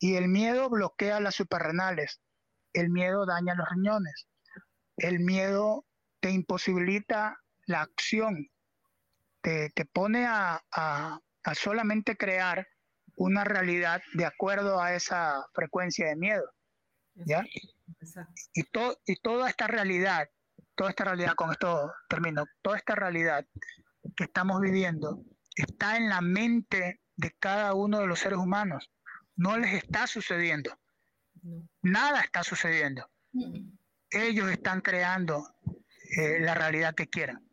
[0.00, 2.20] Y el miedo bloquea las suprarrenales,
[2.72, 4.26] el miedo daña los riñones,
[4.96, 5.84] el miedo
[6.20, 8.50] te imposibilita la acción,
[9.42, 10.62] te, pone a,
[11.54, 12.66] solamente crear
[13.16, 16.50] una realidad de acuerdo a esa frecuencia de miedo.
[17.14, 17.44] ¿ya?
[18.54, 18.64] Y,
[19.06, 20.28] y toda esta realidad,
[20.74, 23.46] toda esta realidad, con esto termino, toda esta realidad
[24.16, 25.22] que estamos viviendo
[25.54, 28.90] está en la mente de cada uno de los seres humanos.
[29.36, 30.78] No les está sucediendo.
[31.82, 33.08] Nada está sucediendo.
[34.10, 35.54] Ellos están creando
[36.16, 37.44] eh, la realidad que quieran.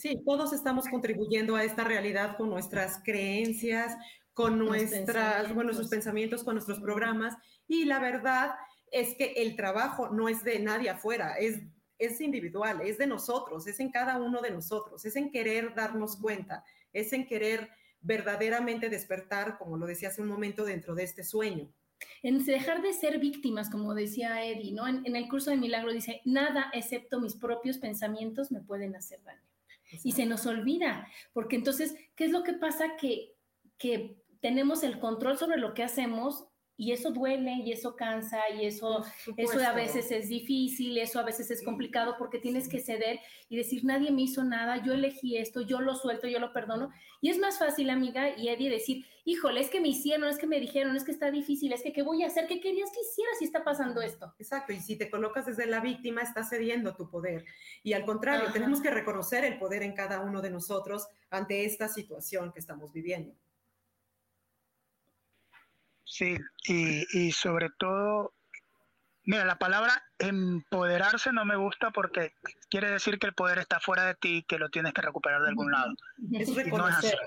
[0.00, 3.96] Sí, todos estamos contribuyendo a esta realidad con nuestras creencias,
[4.32, 7.34] con nuestras, bueno, nuestros pensamientos, con nuestros programas.
[7.66, 8.54] Y la verdad
[8.90, 11.60] es que el trabajo no es de nadie afuera, es,
[11.98, 16.16] es individual, es de nosotros, es en cada uno de nosotros, es en querer darnos
[16.16, 21.24] cuenta, es en querer verdaderamente despertar, como lo decía hace un momento, dentro de este
[21.24, 21.72] sueño.
[22.22, 24.86] En dejar de ser víctimas, como decía Eddie, ¿no?
[24.86, 29.40] En, el curso de milagro dice, nada excepto mis propios pensamientos me pueden hacer daño.
[30.02, 32.96] Y se nos olvida, porque entonces, ¿qué es lo que pasa?
[32.96, 33.32] Que,
[33.78, 38.66] que tenemos el control sobre lo que hacemos y eso duele y eso cansa y
[38.66, 39.04] eso,
[39.36, 43.56] eso a veces es difícil, eso a veces es complicado porque tienes que ceder y
[43.56, 46.90] decir, nadie me hizo nada, yo elegí esto, yo lo suelto, yo lo perdono.
[47.20, 50.46] Y es más fácil, amiga y Eddie, decir, híjole, es que me hicieron, es que
[50.46, 53.00] me dijeron, es que está difícil, es que qué voy a hacer, qué querías que
[53.00, 54.34] hiciera si está pasando esto.
[54.38, 57.44] Exacto, y si te colocas desde la víctima, estás cediendo tu poder.
[57.82, 61.88] Y al contrario, tenemos que reconocer el poder en cada uno de nosotros ante esta
[61.88, 63.34] situación que estamos viviendo.
[66.14, 68.34] Sí, y, sobre todo,
[69.24, 72.32] mira, la palabra empoderarse no me gusta porque
[72.70, 75.42] quiere decir que el poder está fuera de ti y que lo tienes que recuperar
[75.42, 75.92] de algún lado.
[76.30, 77.18] Es reconocer.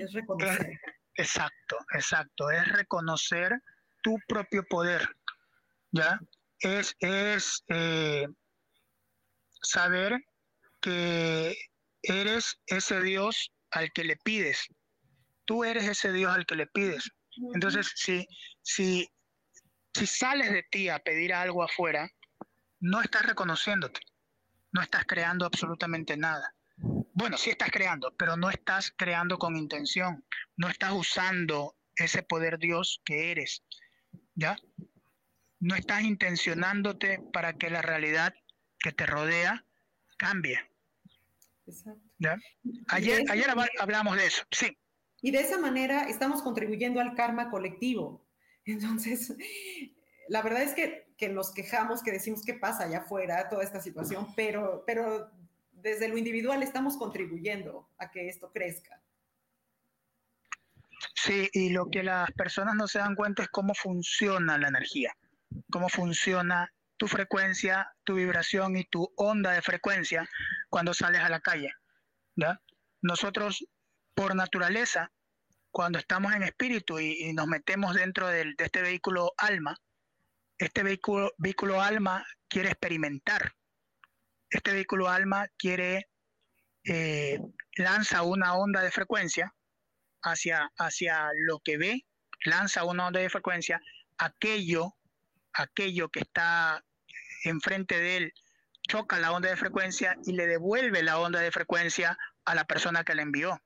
[0.00, 0.78] es, reconocer.
[1.14, 2.50] exacto, exacto.
[2.50, 3.58] Es reconocer
[4.02, 5.08] tu propio poder.
[5.90, 6.20] ¿Ya?
[6.58, 8.28] Es, es eh,
[9.62, 10.22] saber
[10.82, 11.56] que
[12.02, 14.66] eres ese Dios al que le pides.
[15.46, 17.10] Tú eres ese Dios al que le pides.
[17.54, 18.26] Entonces, si,
[18.62, 19.08] si,
[19.94, 22.10] si sales de ti a pedir algo afuera,
[22.80, 24.00] no estás reconociéndote,
[24.72, 26.54] no estás creando absolutamente nada.
[27.12, 30.24] Bueno, sí estás creando, pero no estás creando con intención,
[30.56, 33.62] no estás usando ese poder Dios que eres,
[34.34, 34.56] ¿ya?
[35.58, 38.34] No estás intencionándote para que la realidad
[38.78, 39.64] que te rodea
[40.16, 40.58] cambie.
[42.18, 42.38] ¿Ya?
[42.88, 43.46] Ayer, ayer
[43.78, 44.76] hablamos de eso, sí.
[45.22, 48.24] Y de esa manera estamos contribuyendo al karma colectivo.
[48.64, 49.34] Entonces,
[50.28, 54.32] la verdad es que, nos quejamos, que decimos qué pasa allá afuera, toda esta situación,
[54.34, 55.30] pero, pero
[55.72, 59.02] desde lo individual estamos contribuyendo a que esto crezca.
[61.14, 65.12] Sí, y lo que las personas no se dan cuenta es cómo funciona la energía,
[65.70, 70.28] cómo funciona tu frecuencia, tu vibración y tu onda de frecuencia
[70.68, 71.72] cuando sales a la calle.
[72.36, 72.60] ¿ya?
[73.02, 73.66] Nosotros
[74.20, 75.10] por naturaleza,
[75.70, 79.80] cuando estamos en espíritu y, nos metemos dentro de este vehículo alma,
[80.58, 83.54] este vehículo, vehículo alma quiere experimentar.
[84.50, 86.10] Este vehículo alma quiere,
[86.84, 87.40] eh,
[87.76, 89.54] lanza una onda de frecuencia
[90.22, 92.04] hacia, hacia lo que ve,
[92.44, 93.80] lanza una onda de frecuencia,
[94.18, 94.96] aquello,
[95.54, 96.84] aquello que está
[97.44, 98.34] enfrente de él
[98.86, 103.02] choca la onda de frecuencia y le devuelve la onda de frecuencia a la persona
[103.02, 103.62] que le envió.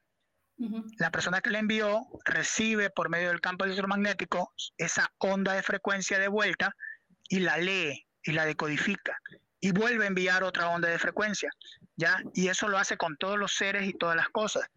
[0.99, 6.19] La persona que le envió recibe por medio del campo electromagnético esa onda de frecuencia
[6.19, 6.75] de vuelta
[7.29, 9.19] y la lee y la decodifica
[9.65, 11.51] y vuelve a enviar otra onda de frecuencia,
[11.97, 12.23] ¿ya?
[12.35, 14.69] Y eso lo hace con todos los seres y todas las cosas,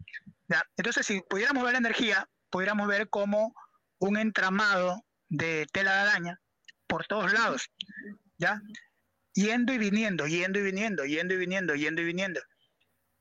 [0.48, 0.62] ¿ya?
[0.78, 3.54] Entonces, si pudiéramos ver la energía, pudiéramos ver como
[3.98, 6.40] un entramado de tela de araña
[6.86, 7.70] por todos lados,
[8.38, 8.62] ¿ya?
[9.34, 12.40] Yendo y viniendo, yendo y viniendo, yendo y viniendo, yendo y viniendo.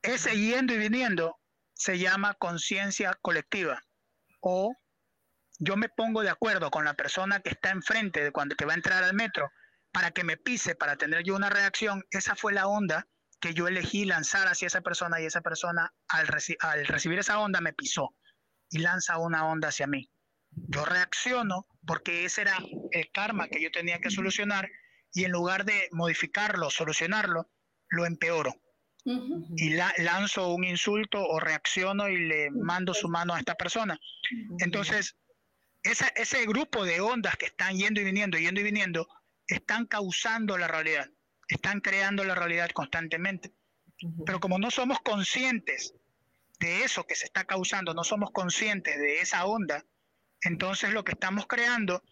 [0.01, 1.37] Ese yendo y viniendo
[1.77, 3.83] se llama conciencia colectiva.
[4.41, 4.75] O
[5.59, 8.73] yo me pongo de acuerdo con la persona que está enfrente de cuando que va
[8.73, 9.49] a entrar al metro
[9.91, 12.03] para que me pise, para tener yo una reacción.
[12.11, 13.07] Esa fue la onda
[13.39, 16.27] que yo elegí lanzar hacia esa persona y esa persona al,
[16.59, 18.15] al recibir esa onda me pisó
[18.69, 20.11] y lanza una onda hacia mí.
[20.51, 22.57] Yo reacciono porque ese era
[22.91, 24.69] el karma que yo tenía que solucionar
[25.13, 27.51] y en lugar de modificarlo, solucionarlo,
[27.89, 28.53] lo empeoro
[29.55, 33.97] y lanzo un insulto o reacciono y le mando su mano a esta persona.
[34.59, 35.15] Entonces,
[35.83, 39.07] ese grupo de ondas que están yendo y viniendo, yendo y viniendo,
[39.47, 41.09] están causando la realidad,
[41.47, 43.53] están creando la realidad constantemente.
[44.25, 45.93] Pero como no somos conscientes
[46.59, 49.85] de eso que se está causando, no somos conscientes de esa onda,
[50.41, 52.03] entonces lo que estamos creando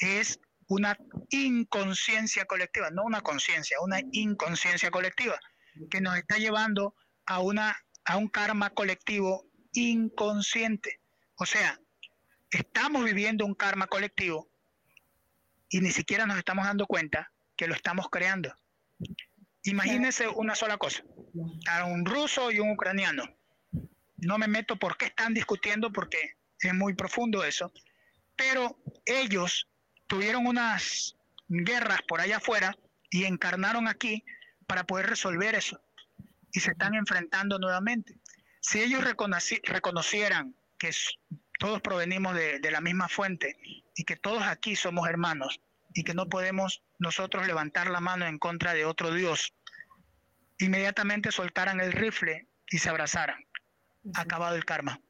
[0.00, 0.38] es
[0.68, 0.98] una
[1.30, 5.40] inconsciencia colectiva, no una conciencia, una inconsciencia colectiva
[5.90, 6.94] que nos está llevando
[7.26, 11.00] a una a un karma colectivo inconsciente.
[11.36, 11.80] O sea,
[12.50, 14.48] estamos viviendo un karma colectivo
[15.68, 18.54] y ni siquiera nos estamos dando cuenta que lo estamos creando.
[19.64, 21.04] Imagínense una sola cosa,
[21.68, 23.24] a un ruso y un ucraniano.
[24.16, 27.72] No me meto por qué están discutiendo porque es muy profundo eso,
[28.36, 29.68] pero ellos
[30.06, 31.16] tuvieron unas
[31.48, 32.76] guerras por allá afuera
[33.10, 34.24] y encarnaron aquí
[34.66, 35.80] para poder resolver eso
[36.52, 38.18] y se están enfrentando nuevamente.
[38.60, 40.90] Si ellos reconocieran que
[41.58, 43.56] todos provenimos de, de la misma fuente
[43.94, 45.60] y que todos aquí somos hermanos
[45.94, 49.54] y que no podemos nosotros levantar la mano en contra de otro Dios,
[50.58, 53.44] inmediatamente soltaran el rifle y se abrazaran.
[54.14, 55.00] Acabado el karma.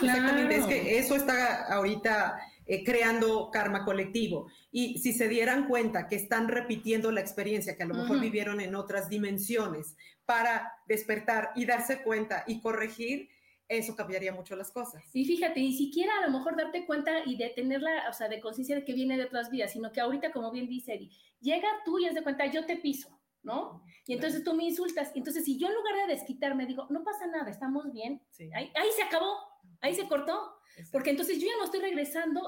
[0.00, 2.38] Exactamente, es que eso está ahorita
[2.72, 4.50] eh, creando karma colectivo.
[4.70, 8.62] Y si se dieran cuenta que están repitiendo la experiencia que a lo mejor vivieron
[8.62, 13.28] en otras dimensiones para despertar y darse cuenta y corregir,
[13.68, 15.02] eso cambiaría mucho las cosas.
[15.12, 18.40] Y fíjate, ni siquiera a lo mejor darte cuenta y de tenerla, o sea, de
[18.40, 21.10] conciencia de que viene de otras vidas, sino que ahorita, como bien dice Eddie,
[21.42, 23.84] llega tú y es de cuenta, yo te piso, ¿no?
[24.06, 25.12] Y entonces tú me insultas.
[25.14, 28.22] Entonces, si yo en lugar de desquitarme digo, no pasa nada, estamos bien,
[28.54, 29.36] ahí, ahí se acabó,
[29.82, 30.54] ahí se cortó.
[30.90, 32.40] Porque entonces yo ya no estoy regresando.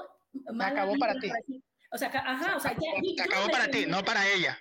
[0.59, 1.31] Acabó para ti.
[1.91, 3.23] O sea, ajá, o sea, ya.
[3.23, 4.57] acabó para ti, no para ella.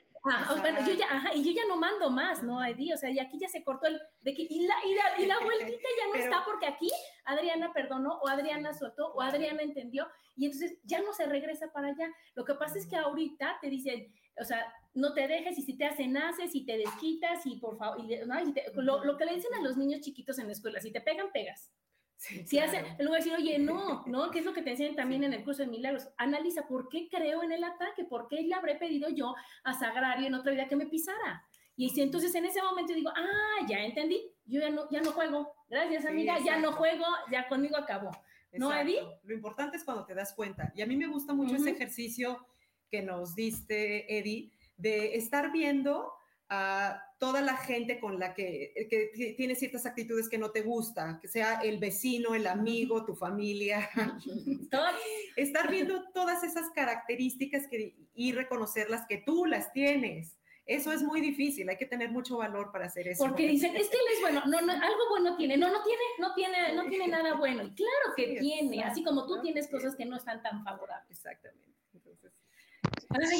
[0.61, 2.95] Bueno, yo ya, ajá, y yo ya no mando más, ¿no, Eddie?
[2.95, 5.27] O sea, y aquí ya se cortó el, de que, y, la, y, la, y
[5.27, 6.91] la vueltita ya no está porque aquí
[7.27, 11.89] Adriana perdonó, o Adriana soltó, o Adriana entendió, y entonces ya no se regresa para
[11.89, 12.09] allá.
[12.35, 15.77] Lo que pasa es que ahorita te dicen, o sea, no te dejes y si
[15.77, 18.35] te hacen haces y te desquitas y por favor, y, ¿no?
[18.77, 21.33] lo, lo, que le dicen a los niños chiquitos en la escuela, si te pegan,
[21.33, 21.71] pegas
[22.17, 24.31] si hace, luego decir, oye, no, ¿no?
[24.31, 26.09] ¿Qué es lo que te enseñan también en el curso de milagros?
[26.17, 30.27] Analiza por qué creo en el ataque, por qué le habré pedido yo a Sagrario
[30.27, 31.45] en otra vida que me pisara.
[31.77, 35.11] Y si entonces en ese momento digo, ah, ya entendí, yo ya no, ya no
[35.13, 35.53] juego.
[35.69, 38.11] Gracias, amiga, ya no juego, ya conmigo acabó.
[38.53, 39.01] ¿No, Eddie?
[39.25, 40.73] Lo importante es cuando te das cuenta.
[40.77, 42.47] Y a mí me gusta mucho ese ejercicio
[42.89, 46.13] que nos diste, Eddie, de estar viendo
[46.49, 51.19] a toda la gente con la que, que, tiene ciertas actitudes que no te gusta,
[51.23, 53.89] que sea el vecino, el amigo, tu familia.
[55.37, 60.37] Estar viendo todas esas características que, y reconocerlas que tú las tienes.
[60.67, 63.25] Eso es muy difícil, hay que tener mucho valor para hacer eso.
[63.25, 66.03] Porque dicen, es que él es bueno, no, no, algo bueno tiene, no, no tiene,
[66.19, 67.63] no tiene, no tiene nada bueno.
[67.63, 71.11] Y claro que tiene, así como tú tienes cosas que no están tan favorables.
[71.11, 71.75] Exactamente.
[71.95, 72.33] Entonces,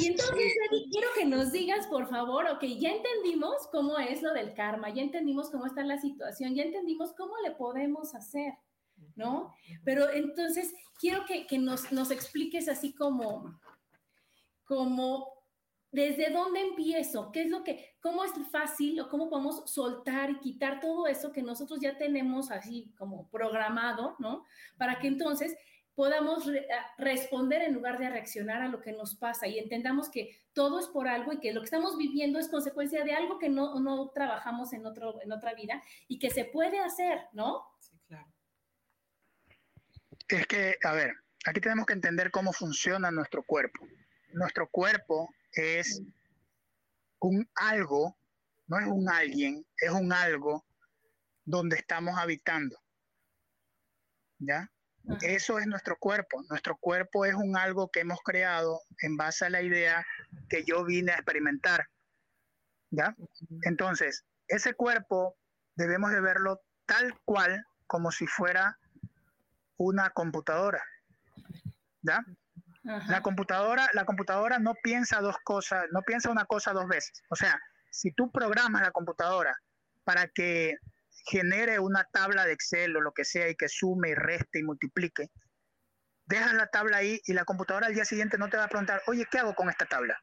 [0.01, 0.53] y entonces,
[0.91, 5.01] quiero que nos digas, por favor, ok, ya entendimos cómo es lo del karma, ya
[5.01, 8.53] entendimos cómo está la situación, ya entendimos cómo le podemos hacer,
[9.15, 9.53] ¿no?
[9.83, 13.59] Pero entonces, quiero que, que nos, nos expliques así como,
[14.65, 15.35] como
[15.95, 17.31] ¿Desde dónde empiezo?
[17.31, 21.31] ¿Qué es lo que, cómo es fácil o cómo podemos soltar y quitar todo eso
[21.31, 24.43] que nosotros ya tenemos así como programado, ¿no?
[24.77, 25.55] Para que entonces
[25.95, 26.45] podamos
[26.97, 30.87] responder en lugar de reaccionar a lo que nos pasa y entendamos que todo es
[30.87, 34.09] por algo y que lo que estamos viviendo es consecuencia de algo que no, no
[34.09, 37.65] trabajamos en, otro, en otra vida y que se puede hacer, ¿no?
[37.79, 38.27] Sí, claro.
[40.27, 41.13] Es que, a ver,
[41.45, 43.87] aquí tenemos que entender cómo funciona nuestro cuerpo.
[44.33, 46.01] Nuestro cuerpo es
[47.19, 48.17] un algo,
[48.67, 50.65] no es un alguien, es un algo
[51.45, 52.77] donde estamos habitando.
[54.39, 54.69] ¿Ya?
[55.21, 56.43] Eso es nuestro cuerpo.
[56.49, 60.05] Nuestro cuerpo es un algo que hemos creado en base a la idea
[60.49, 61.87] que yo vine a experimentar.
[62.91, 63.15] ¿Ya?
[63.63, 65.35] Entonces, ese cuerpo
[65.75, 68.77] debemos de verlo tal cual como si fuera
[69.77, 70.83] una computadora.
[72.01, 72.23] ¿Ya?
[72.83, 77.23] La computadora, la computadora no piensa dos cosas, no piensa una cosa dos veces.
[77.29, 79.57] O sea, si tú programas la computadora
[80.03, 80.77] para que
[81.25, 84.63] genere una tabla de Excel o lo que sea y que sume y reste y
[84.63, 85.31] multiplique,
[86.25, 89.01] dejas la tabla ahí y la computadora al día siguiente no te va a preguntar,
[89.07, 90.17] oye, ¿qué hago con esta tabla?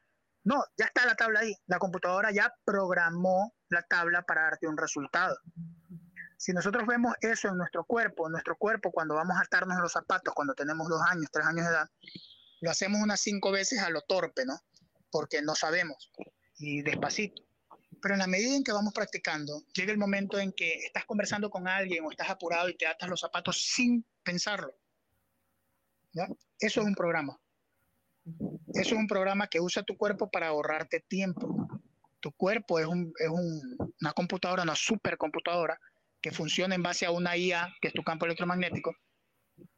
[0.45, 1.55] No, ya está la tabla ahí.
[1.67, 5.37] La computadora ya programó la tabla para darte un resultado.
[6.37, 9.93] Si nosotros vemos eso en nuestro cuerpo, en nuestro cuerpo cuando vamos a atarnos los
[9.93, 11.87] zapatos, cuando tenemos dos años, tres años de edad,
[12.59, 14.59] lo hacemos unas cinco veces a lo torpe, ¿no?
[15.09, 16.11] Porque no sabemos
[16.57, 17.41] y despacito.
[18.03, 21.49] Pero en la medida en que vamos practicando, llega el momento en que estás conversando
[21.49, 24.75] con alguien o estás apurado y te atas los zapatos sin pensarlo.
[26.11, 26.27] ¿Ya?
[26.59, 27.39] Eso es un programa.
[28.73, 31.65] Eso es un programa que usa tu cuerpo para ahorrarte tiempo.
[32.19, 35.79] Tu cuerpo es, una computadora, una supercomputadora
[36.19, 38.93] que funciona en base a una IA, que es tu campo electromagnético.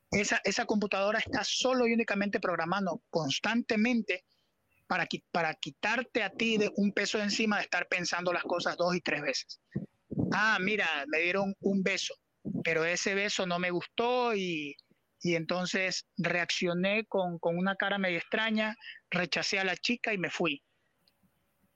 [0.09, 4.25] Esa, esa computadora está solo y únicamente programando constantemente
[4.87, 5.05] para,
[5.55, 9.01] quitarte a ti de un peso de encima de estar pensando las cosas dos y
[9.01, 9.59] tres veces.
[10.31, 12.15] Ah, mira, me dieron un beso,
[12.63, 14.75] pero ese beso no me gustó y,
[15.21, 18.75] y entonces reaccioné con, con, una cara medio extraña,
[19.09, 20.61] rechacé a la chica y me fui.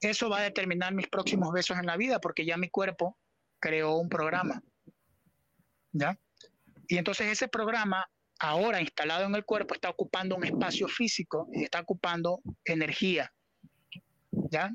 [0.01, 3.17] Eso va a determinar mis próximos besos en la vida porque ya mi cuerpo
[3.59, 4.61] creó un programa.
[5.91, 6.17] ¿Ya?
[6.87, 8.07] Y entonces ese programa
[8.39, 13.31] ahora instalado en el cuerpo está ocupando un espacio físico y está ocupando energía.
[14.31, 14.71] ¿Ya?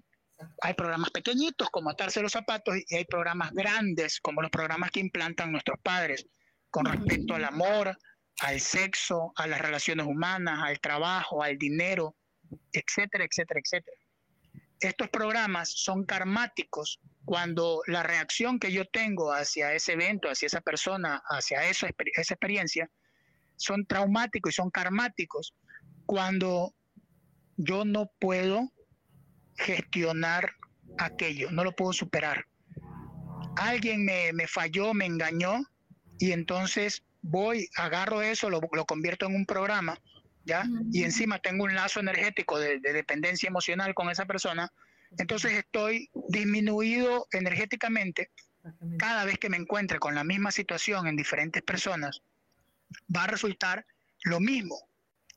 [0.63, 5.01] Hay programas pequeñitos como atarse los zapatos y hay programas grandes como los programas que
[5.01, 6.27] implantan nuestros padres
[6.71, 7.97] con respecto al amor,
[8.41, 12.17] al sexo, a las relaciones humanas, al trabajo, al dinero,
[12.73, 13.97] etcétera, etcétera, etcétera.
[14.81, 20.61] Estos programas son karmáticos cuando la reacción que yo tengo hacia ese evento, hacia esa
[20.61, 22.91] persona, hacia esa, esa experiencia,
[23.57, 25.55] son traumáticos y son karmáticos
[26.07, 26.75] cuando
[27.57, 28.73] yo no puedo
[29.57, 30.53] gestionar
[30.99, 32.47] aquello, no lo puedo superar.
[33.57, 35.65] Alguien me, falló, me engañó
[36.19, 39.97] y entonces voy, agarro eso, lo, convierto en un programa,
[40.45, 40.65] ¿ya?
[40.93, 44.73] Y encima tengo un lazo energético de, de dependencia emocional con esa persona,
[45.19, 48.31] entonces estoy disminuido energéticamente
[48.99, 52.23] cada vez que me encuentre con la misma situación en diferentes personas
[53.15, 53.87] va a resultar
[54.23, 54.77] lo mismo.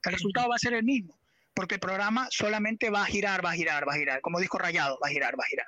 [0.04, 1.20] El resultado va a ser el mismo,
[1.54, 4.58] porque el programa solamente va a girar, va a girar, va a girar, como dijo
[4.58, 5.68] Rayado, va a girar, va a girar.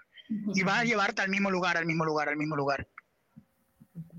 [0.53, 2.87] Y va a llevarte al mismo lugar, al mismo lugar, al mismo lugar.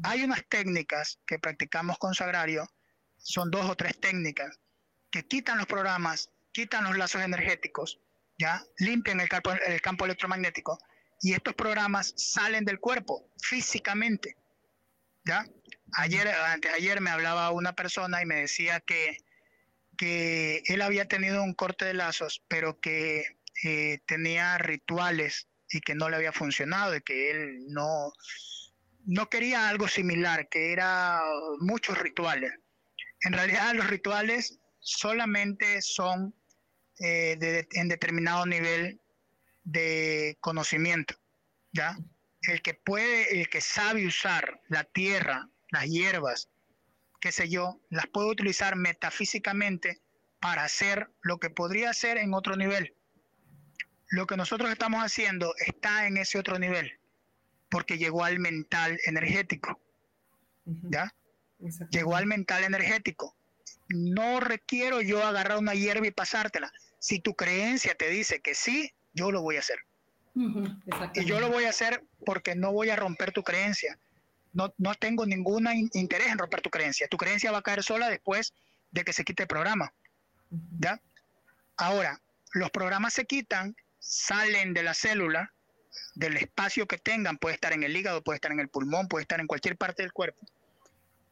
[0.02, 2.68] Hay unas técnicas que practicamos con Sagrario,
[3.16, 4.58] son dos o tres técnicas,
[5.10, 8.00] que quitan los programas, quitan los lazos energéticos,
[8.38, 10.78] ya limpian el campo, el campo electromagnético
[11.20, 14.36] y estos programas salen del cuerpo físicamente,
[15.24, 15.46] ¿ya?
[15.94, 19.18] Ayer, antes ayer me hablaba una persona y me decía que,
[19.96, 23.24] que él había tenido un corte de lazos, pero que
[23.64, 28.12] eh, tenía rituales y que no le había funcionado y que él no,
[29.06, 31.22] no quería algo similar, que era
[31.60, 32.52] muchos rituales.
[33.22, 36.34] En realidad los rituales solamente son
[37.00, 39.00] eh, en determinado nivel
[39.64, 41.14] de conocimiento,
[41.72, 41.96] ¿ya?
[42.42, 46.48] El que puede, el que sabe usar la tierra las hierbas,
[47.20, 50.00] qué sé yo, las puedo utilizar metafísicamente
[50.40, 52.94] para hacer lo que podría hacer en otro nivel.
[54.08, 56.98] Lo que nosotros estamos haciendo está en ese otro nivel,
[57.68, 59.80] porque llegó al mental energético.
[60.64, 61.14] ¿Ya?
[61.90, 63.36] Llegó al mental energético.
[63.88, 66.72] No requiero yo agarrar una hierba y pasártela.
[66.98, 69.78] Si tu creencia te dice que sí, yo lo voy a hacer.
[70.34, 73.98] y yo lo voy a hacer porque no voy a romper tu creencia
[74.52, 77.08] no, no tengo ningún interés en romper tu creencia.
[77.08, 78.52] Tu creencia va a caer sola después
[78.90, 79.92] de que se quite el programa.
[80.78, 81.00] ¿Ya?
[81.76, 82.20] Ahora,
[82.52, 85.52] los programas se quitan, salen de la célula,
[86.14, 89.22] del espacio que tengan, puede estar en el hígado, puede estar en el pulmón, puede
[89.22, 90.40] estar en cualquier parte del cuerpo.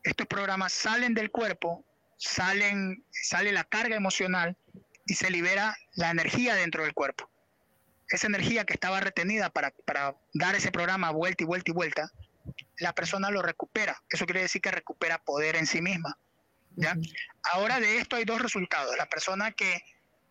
[0.03, 1.85] Estos programas salen del cuerpo,
[2.17, 4.57] salen, sale la carga emocional
[5.07, 7.29] y se libera la energía dentro del cuerpo.
[8.09, 12.11] Esa energía que estaba retenida para, para dar ese programa vuelta y vuelta y vuelta,
[12.79, 14.03] la persona lo recupera.
[14.09, 16.19] Eso quiere decir que recupera poder en sí misma.
[16.77, 16.97] ¿ya?
[17.43, 18.97] Ahora de esto hay dos resultados.
[18.97, 19.83] La persona que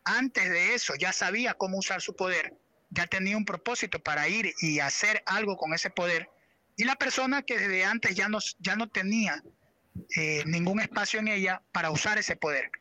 [0.04, 2.54] antes de eso ya sabía cómo usar su poder,
[2.90, 6.30] ya tenía un propósito para ir y hacer algo con ese poder.
[6.78, 9.44] Y la persona que desde antes ya no, ya no tenía
[10.16, 12.72] eh, ningún espacio en ella para usar ese poder.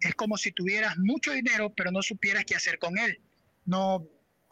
[0.00, 3.20] Es como si tuvieras mucho dinero, pero no supieras qué hacer con él.
[3.64, 4.06] No,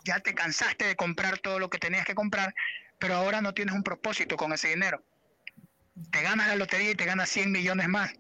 [0.05, 2.55] ya te cansaste de comprar todo lo que tenías que comprar,
[2.99, 5.03] pero ahora no tienes un propósito con ese dinero.
[6.11, 8.13] Te ganas la lotería y te ganas 100 millones más.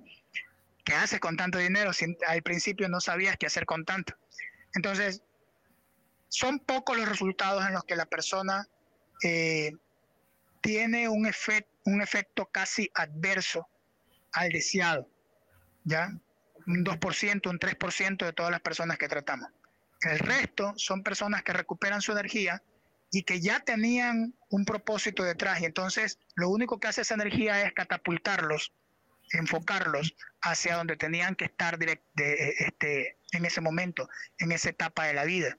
[0.84, 4.14] ¿Qué haces con tanto dinero si al principio no sabías qué hacer con tanto?
[4.74, 5.22] Entonces,
[6.28, 8.66] son pocos los resultados en los que la persona
[9.22, 9.72] eh,
[10.60, 11.30] tiene un,
[11.84, 13.68] un efecto casi adverso
[14.32, 15.08] al deseado,
[15.84, 16.10] ¿ya?
[16.66, 19.48] Un 2%, un 3% de todas las personas que tratamos.
[20.02, 22.62] El resto son personas que recuperan su energía
[23.10, 27.62] y que ya tenían un propósito detrás y entonces lo único que hace esa energía
[27.66, 28.72] es catapultarlos,
[29.32, 32.00] enfocarlos hacia donde tenían que estar de,
[32.58, 35.58] este, en ese momento, en esa etapa de la vida.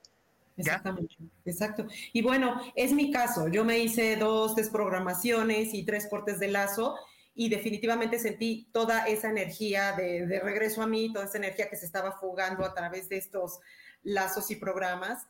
[0.58, 1.88] Exactamente, exacto.
[2.14, 6.96] Y bueno, es mi caso, yo me hice dos desprogramaciones y tres cortes de lazo
[7.40, 11.86] y definitivamente sentí toda esa energía de, regreso a mí, toda esa energía que se
[11.86, 13.60] estaba fugando a través de estos
[14.02, 15.28] lazos y programas.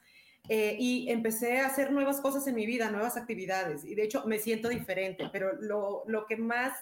[0.49, 3.83] Eh, y empecé a hacer nuevas cosas en mi vida, nuevas actividades.
[3.83, 6.73] Y de hecho me siento diferente, pero lo, lo que más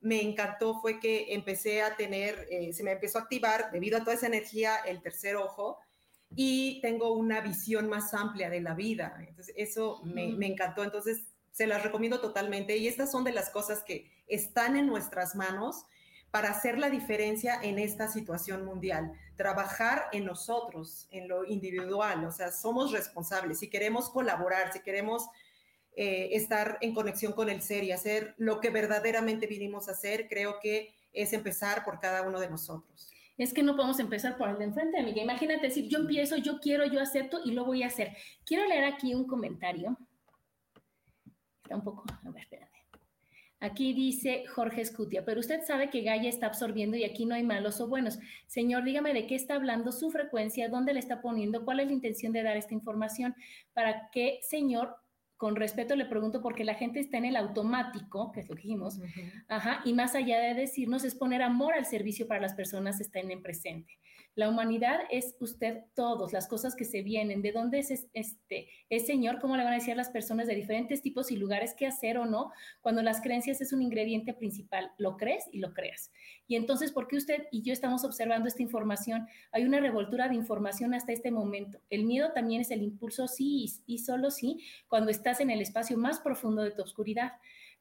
[0.00, 4.00] me encantó fue que empecé a tener, eh, se me empezó a activar debido a
[4.00, 5.78] toda esa energía el tercer ojo
[6.34, 9.16] y tengo una visión más amplia de la vida.
[9.26, 10.84] Entonces, eso me, me encantó.
[10.84, 12.76] Entonces, se las recomiendo totalmente.
[12.76, 15.84] Y estas son de las cosas que están en nuestras manos
[16.30, 19.12] para hacer la diferencia en esta situación mundial.
[19.36, 23.58] Trabajar en nosotros, en lo individual, o sea, somos responsables.
[23.58, 25.28] Si queremos colaborar, si queremos
[25.96, 30.28] eh, estar en conexión con el ser y hacer lo que verdaderamente vinimos a hacer,
[30.28, 33.10] creo que es empezar por cada uno de nosotros.
[33.36, 35.22] Es que no podemos empezar por el de enfrente, amiga.
[35.22, 38.14] Imagínate decir, yo empiezo, yo quiero, yo acepto y lo voy a hacer.
[38.44, 39.96] Quiero leer aquí un comentario.
[41.62, 42.69] Está un poco, a ver, espérate.
[43.62, 47.42] Aquí dice Jorge Escutia, pero usted sabe que Gaia está absorbiendo y aquí no hay
[47.42, 48.18] malos o buenos.
[48.46, 51.92] Señor, dígame de qué está hablando, su frecuencia, dónde le está poniendo, cuál es la
[51.92, 53.34] intención de dar esta información,
[53.74, 54.96] para que, señor,
[55.36, 58.62] con respeto le pregunto porque la gente está en el automático, que es lo que
[58.62, 58.98] dijimos,
[59.48, 63.04] ajá, y más allá de decirnos es poner amor al servicio para las personas que
[63.04, 63.98] estén en presente.
[64.40, 69.04] La humanidad es usted todos, las cosas que se vienen, de dónde es este, es
[69.04, 72.16] Señor, cómo le van a decir las personas de diferentes tipos y lugares qué hacer
[72.16, 76.10] o no, cuando las creencias es un ingrediente principal, lo crees y lo creas.
[76.48, 79.28] Y entonces, ¿por qué usted y yo estamos observando esta información?
[79.52, 81.78] Hay una revoltura de información hasta este momento.
[81.90, 85.98] El miedo también es el impulso sí y solo sí cuando estás en el espacio
[85.98, 87.32] más profundo de tu oscuridad.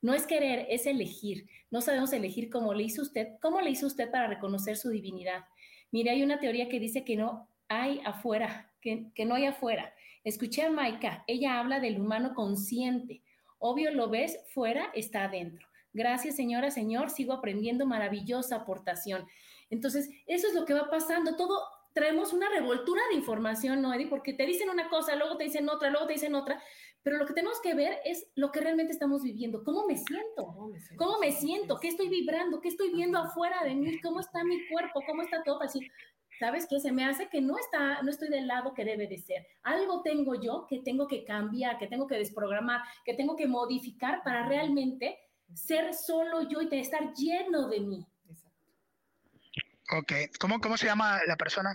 [0.01, 1.47] No es querer, es elegir.
[1.71, 5.45] No sabemos elegir cómo le hizo usted, cómo le hizo usted para reconocer su divinidad.
[5.91, 9.93] Mire, hay una teoría que dice que no hay afuera, que, no hay afuera.
[10.23, 13.21] Escuché a Maika, ella habla del humano consciente.
[13.57, 15.67] Obvio, lo ves fuera, está adentro.
[15.93, 19.27] Gracias, señora, señor, sigo aprendiendo, maravillosa aportación.
[19.69, 21.35] Entonces, eso es lo que va pasando.
[21.35, 21.61] Todo
[21.93, 24.07] traemos una revoltura de información, ¿no, Eddie?
[24.07, 26.61] Porque te dicen una cosa, luego te dicen otra, luego te dicen otra,
[27.09, 29.63] pero lo que tenemos que ver es lo que realmente estamos viviendo.
[29.63, 30.53] ¿Cómo me siento?
[30.95, 31.79] ¿Cómo me siento?
[31.79, 32.61] ¿Qué estoy vibrando?
[32.61, 33.99] ¿Qué estoy viendo afuera de mí?
[33.99, 35.01] ¿Cómo está mi cuerpo?
[35.07, 35.57] ¿Cómo está todo?
[35.57, 35.91] Decir,
[36.39, 36.79] ¿sabes qué?
[36.79, 39.47] Se me hace que no, está, no estoy del lado que debe de ser.
[39.63, 44.21] Algo tengo yo que tengo que cambiar, que tengo que desprogramar, que tengo que modificar
[44.23, 45.17] para realmente
[45.55, 48.05] ser solo yo y estar lleno de mí.
[49.97, 51.73] Ok, ¿cómo, cómo se llama la persona?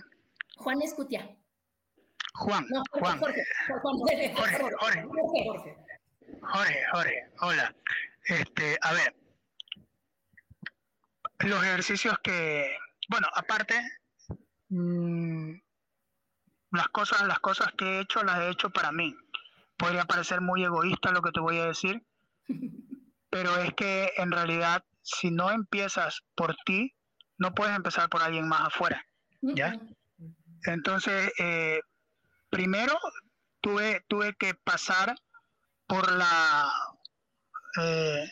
[0.55, 1.35] Juan Escutia.
[2.37, 3.19] Juan, Juan.
[3.19, 5.03] Jorge, Jorge, Jorge,
[6.41, 7.75] Jorge, Jorge, hola.
[8.25, 9.15] Este, a ver,
[11.39, 12.77] los ejercicios que,
[13.09, 13.75] bueno, aparte,
[14.69, 15.53] mm,
[16.71, 19.15] las cosas, las cosas que he hecho las he hecho para mí.
[19.77, 22.03] Podría parecer muy egoísta lo que te voy a decir,
[23.29, 26.93] pero es que en realidad, si no empiezas por ti,
[27.37, 29.05] no puedes empezar por alguien más afuera,
[29.41, 29.77] ¿ya?
[30.65, 31.81] Entonces, eh,
[32.55, 32.97] primero
[33.59, 35.13] tuve, tuve que pasar
[35.87, 36.71] por la...
[37.81, 38.29] Eh,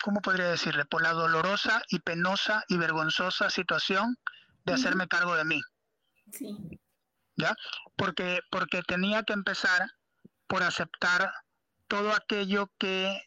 [0.00, 0.84] ¿Cómo podría decirle?
[0.84, 4.16] Por la dolorosa y penosa y vergonzosa situación
[4.64, 5.60] de hacerme cargo de mí.
[6.30, 6.56] Sí.
[7.36, 7.56] ¿Ya?
[7.96, 9.90] Porque, porque tenía que empezar
[10.46, 11.32] por aceptar
[11.88, 13.20] todo aquello que,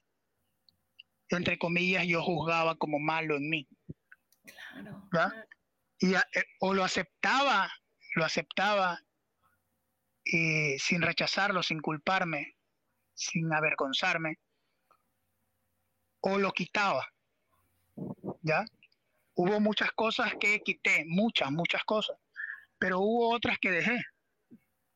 [1.30, 3.68] entre comillas, yo juzgaba como malo en mí.
[5.09, 5.09] Claro.
[5.11, 5.47] ¿Ya?
[5.99, 6.23] Y, eh,
[6.59, 7.71] o lo aceptaba,
[8.15, 8.99] lo aceptaba
[10.23, 12.57] y sin rechazarlo, sin culparme,
[13.13, 14.39] sin avergonzarme,
[16.21, 17.07] o lo quitaba.
[18.41, 18.65] ¿Ya?
[19.35, 22.17] Hubo muchas cosas que quité, muchas, muchas cosas,
[22.77, 23.99] pero hubo otras que dejé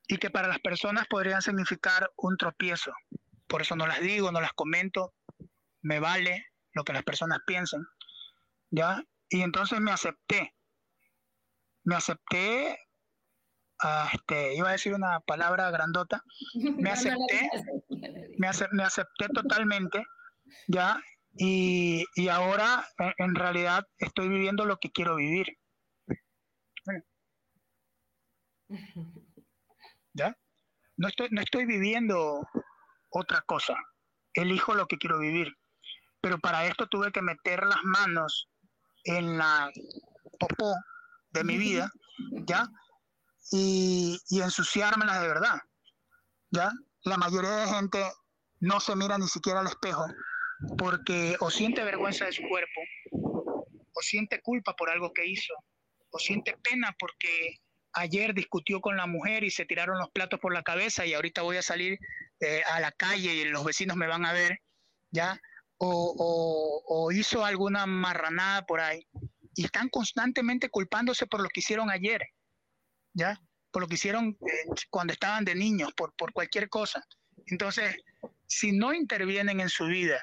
[0.07, 2.91] y que para las personas podrían significar un tropiezo.
[3.47, 5.13] Por eso no las digo, no las comento,
[5.81, 7.85] me vale lo que las personas piensen,
[8.69, 9.03] ¿ya?
[9.29, 10.53] Y entonces me acepté,
[11.83, 12.77] me acepté,
[13.81, 16.23] ah, este, iba a decir una palabra grandota,
[16.53, 17.49] me acepté,
[18.37, 18.47] me,
[18.83, 20.03] acepté totalmente,
[20.67, 21.01] ya,
[21.33, 22.85] y, ahora
[23.17, 25.57] en, realidad estoy viviendo lo que quiero vivir.
[30.13, 30.35] ¿Ya?
[30.97, 32.45] No estoy, no estoy viviendo
[33.09, 33.77] otra cosa,
[34.33, 35.55] elijo lo que quiero vivir.
[36.21, 38.49] Pero para esto tuve que meter las manos
[39.05, 39.71] en la
[40.37, 40.75] popó
[41.31, 41.91] de mi vida,
[42.45, 42.67] ¿ya?
[43.51, 45.59] Y, y ensuciármelas de verdad,
[46.51, 46.71] ¿ya?
[47.03, 48.03] La mayoría de gente
[48.59, 50.05] no se mira ni siquiera al espejo
[50.77, 55.53] porque o siente vergüenza de su cuerpo, o siente culpa por algo que hizo,
[56.11, 57.57] o siente pena porque
[57.93, 61.41] ayer discutió con la mujer y se tiraron los platos por la cabeza y ahorita
[61.41, 61.97] voy a salir
[62.39, 64.59] eh, a la calle y los vecinos me van a ver
[65.11, 65.39] ¿ya?
[65.77, 69.07] O, hizo alguna marranada por ahí.
[69.55, 72.21] Y están constantemente culpándose por lo que hicieron ayer,
[73.13, 73.39] ¿ya?
[73.71, 77.05] Por lo que hicieron eh, cuando estaban de niños, por, por cualquier cosa.
[77.47, 77.95] Entonces,
[78.47, 80.21] si no intervienen en su vida,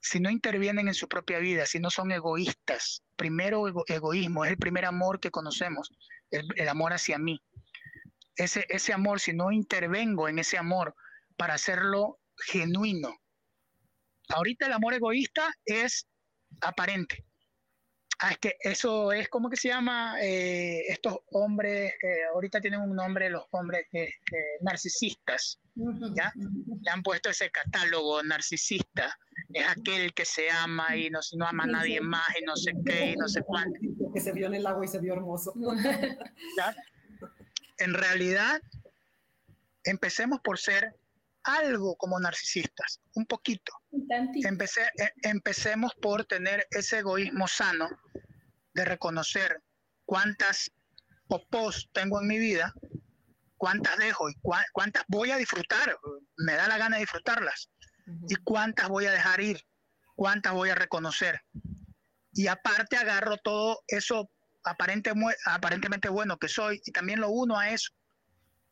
[0.00, 4.56] si no intervienen en su propia vida, si no son egoístas, primero egoísmo, es el
[4.56, 5.90] primer amor que conocemos,
[6.30, 7.42] el, amor hacia mí.
[8.36, 10.94] Ese, ese amor, si no intervengo en ese amor
[11.36, 13.14] para hacerlo genuino.
[14.28, 16.06] Ahorita el amor egoísta es
[16.60, 17.24] aparente.
[18.22, 22.80] Ah, es que eso es como que se llama eh, estos hombres, que ahorita tienen
[22.80, 25.58] un nombre los hombres eh, eh, narcisistas,
[26.14, 26.30] ¿ya?
[26.36, 29.18] Le han puesto ese catálogo narcisista,
[29.54, 32.74] es aquel que se ama y no, no ama a nadie más y no sé
[32.84, 33.80] qué y no sé cuánto.
[34.12, 35.54] Que se vio en el agua y se vio hermoso.
[37.78, 38.60] En realidad,
[39.84, 40.94] empecemos por ser
[41.56, 43.72] algo como narcisistas, un poquito.
[44.44, 47.88] Empecé, eh, empecemos por tener ese egoísmo sano
[48.74, 49.62] de reconocer
[50.04, 50.70] cuántas
[51.28, 52.74] popós tengo en mi vida,
[53.56, 54.34] cuántas dejo y
[54.72, 55.96] cuántas voy a disfrutar,
[56.38, 57.70] me da la gana de disfrutarlas,
[58.28, 59.60] y cuántas voy a dejar ir,
[60.16, 61.40] cuántas voy a reconocer.
[62.32, 64.30] Y aparte agarro todo eso
[64.64, 65.12] aparente,
[65.46, 67.92] aparentemente bueno que soy y también lo uno a eso.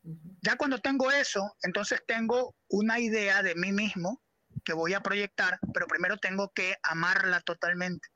[0.03, 4.21] Ya cuando tengo eso, entonces tengo una idea de mí mismo
[4.63, 8.07] que voy a proyectar, pero primero tengo que amarla totalmente.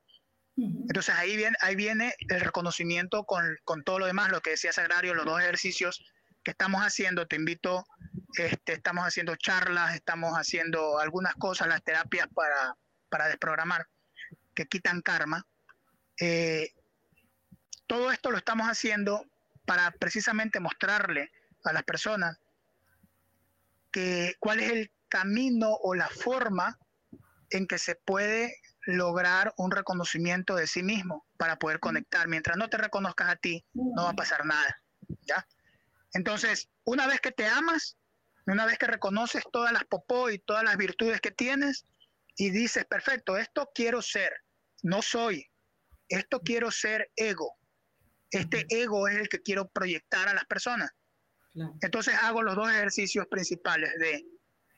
[0.56, 4.72] Entonces ahí viene, ahí viene el reconocimiento con, con, todo lo demás, lo que decía
[4.72, 6.04] Sagrario, los dos ejercicios
[6.44, 7.26] que estamos haciendo.
[7.26, 7.84] Te invito,
[8.38, 12.76] este, estamos haciendo charlas, estamos haciendo algunas cosas, las terapias para,
[13.08, 13.88] para desprogramar,
[14.54, 15.44] que quitan karma.
[16.20, 16.72] Eh,
[17.88, 19.26] todo esto lo estamos haciendo
[19.66, 21.32] para precisamente mostrarle
[21.64, 22.38] a las personas
[23.90, 26.78] que cuál es el camino o la forma
[27.50, 28.56] en que se puede
[28.86, 32.28] lograr un reconocimiento de sí mismo para poder conectar.
[32.28, 34.82] Mientras no te reconozcas a ti, no va a pasar nada,
[35.22, 35.46] ¿ya?
[36.12, 37.96] Entonces, una vez que te amas,
[38.46, 41.86] una vez que reconoces todas las popó y todas las virtudes que tienes
[42.36, 44.32] y dices, perfecto, esto quiero ser,
[44.82, 45.48] no soy,
[46.08, 47.56] esto quiero ser ego.
[48.30, 50.90] Este ego es el que quiero proyectar a las personas.
[51.80, 54.26] Entonces hago los dos ejercicios principales de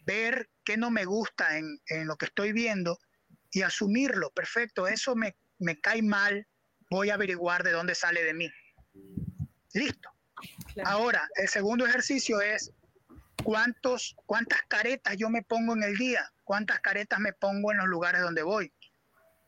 [0.05, 2.99] ver qué no me gusta en, lo que estoy viendo
[3.51, 4.31] y asumirlo.
[4.31, 6.47] Perfecto, eso me, me, cae mal,
[6.91, 8.51] voy a averiguar de dónde sale de mí.
[9.73, 10.11] Listo.
[10.85, 12.73] Ahora, el segundo ejercicio es
[13.43, 17.87] cuántos, cuántas caretas yo me pongo en el día, cuántas caretas me pongo en los
[17.87, 18.73] lugares donde voy.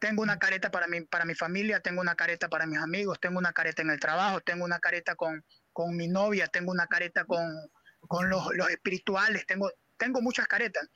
[0.00, 3.38] Tengo una careta para mi, para mi familia, tengo una careta para mis amigos, tengo
[3.38, 5.44] una careta en el trabajo, tengo una careta con,
[5.78, 10.90] con mi novia, tengo una careta con, los, espirituales, tengo, tengo muchas caretas.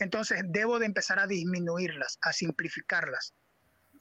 [0.00, 3.32] Entonces debo de empezar a disminuirlas, a simplificarlas.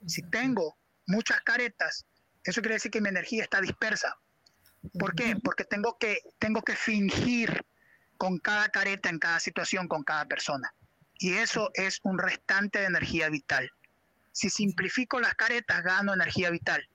[0.08, 0.76] Si tengo
[1.06, 2.08] muchas caretas,
[2.44, 4.18] eso quiere decir que mi energía está dispersa.
[4.98, 5.36] ¿Por qué?
[5.36, 7.64] Porque tengo que, tengo que fingir
[8.18, 10.74] con cada careta en cada situación, con cada persona.
[11.20, 13.70] Y eso es un restante de energía vital.
[14.32, 16.90] Si simplifico las caretas, gano energía vital.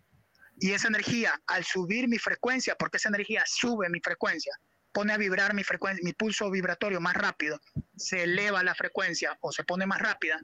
[0.61, 4.53] Y esa energía, al subir mi frecuencia, porque esa energía sube mi frecuencia,
[4.93, 7.61] pone a vibrar mi frecuencia, mi pulso vibratorio más rápido,
[7.97, 10.41] se eleva la frecuencia o se pone más rápida,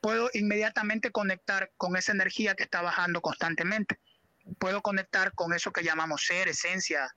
[0.00, 3.98] puedo inmediatamente conectar con esa energía que está bajando constantemente.
[4.58, 7.16] Puedo conectar con eso que llamamos ser, esencia,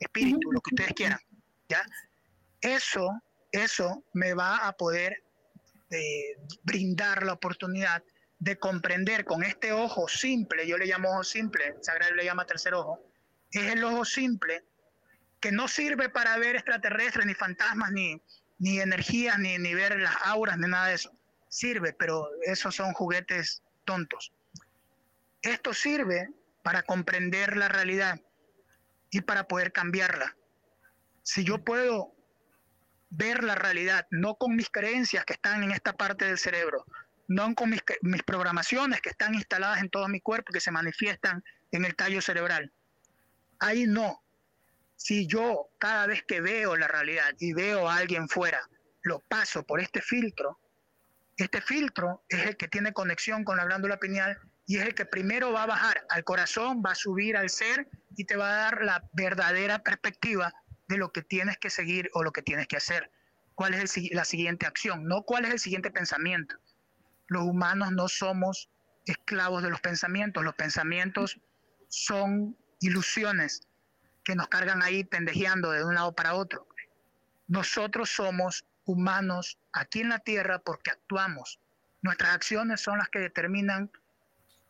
[0.00, 1.20] espíritu, lo que ustedes quieran.
[1.68, 1.84] ¿ya?
[2.60, 3.08] Eso,
[3.52, 5.22] eso me va a poder
[5.90, 8.02] eh, brindar la oportunidad
[8.44, 12.74] de comprender con este ojo simple, yo le llamo ojo simple, Sagrado le llama tercer
[12.74, 13.02] ojo,
[13.50, 14.62] es el ojo simple
[15.40, 18.20] que no sirve para ver extraterrestres, ni fantasmas, ni,
[18.58, 21.10] ni energías, ni, ni ver las auras, ni nada de eso.
[21.48, 24.30] Sirve, pero esos son juguetes tontos.
[25.40, 26.28] Esto sirve
[26.62, 28.20] para comprender la realidad
[29.10, 30.36] y para poder cambiarla.
[31.22, 32.14] Si yo puedo
[33.08, 36.84] ver la realidad, no con mis creencias que están en esta parte del cerebro,
[37.28, 37.82] no con mis,
[38.22, 42.72] programaciones que están instaladas en todo mi cuerpo, que se manifiestan en el tallo cerebral.
[43.58, 44.22] Ahí no.
[44.96, 48.68] Si yo cada vez que veo la realidad y veo a alguien fuera,
[49.02, 50.58] lo paso por este filtro,
[51.36, 55.04] este filtro es el que tiene conexión con la glándula pineal y es el que
[55.04, 58.56] primero va a bajar al corazón, va a subir al ser y te va a
[58.56, 60.54] dar la verdadera perspectiva
[60.86, 63.10] de lo que tienes que seguir o lo que tienes que hacer.
[63.54, 65.06] ¿Cuál es la siguiente acción?
[65.06, 66.56] No cuál es el siguiente pensamiento
[67.34, 68.70] los humanos no somos
[69.04, 71.38] esclavos de los pensamientos, los pensamientos
[71.88, 73.68] son ilusiones
[74.24, 76.66] que nos cargan ahí pendejeando de un lado para otro.
[77.46, 81.60] Nosotros somos humanos aquí en la tierra porque actuamos,
[82.04, 83.90] Nuestras acciones son las que determinan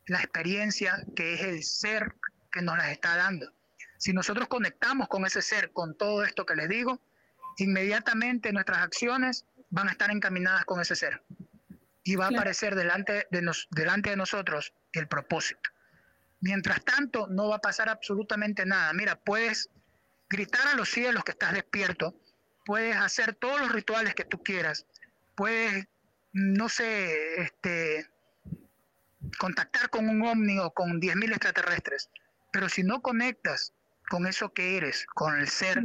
[0.07, 2.15] la experiencia que es el ser
[2.53, 3.53] que nos las está dando.
[3.99, 7.01] Si nosotros conectamos con ese ser, con todo esto que les digo,
[7.57, 11.25] inmediatamente nuestras acciones van a estar encaminadas con ese ser.
[12.05, 15.71] Y va a aparecer delante de, nos, delante de nosotros el propósito.
[16.41, 18.93] Mientras tanto, no va a pasar absolutamente nada.
[18.93, 19.71] Mira, puedes
[20.29, 22.15] gritar a los cielos que estás despierto,
[22.65, 24.87] puedes hacer todos los rituales que tú quieras,
[25.35, 25.87] puedes,
[26.33, 28.07] no sé, este,
[29.39, 32.11] contactar con un ovni o con 10.000 extraterrestres,
[32.53, 33.73] pero si no conectas
[34.09, 35.83] con eso que eres, con el ser,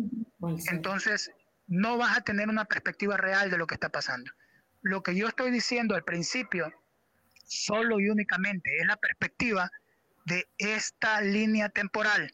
[0.69, 1.31] entonces
[1.67, 4.31] no vas a tener una perspectiva real de lo que está pasando.
[4.81, 6.71] Lo que yo estoy diciendo al principio,
[7.45, 9.69] solo y únicamente, es la perspectiva
[10.25, 12.31] de esta línea temporal.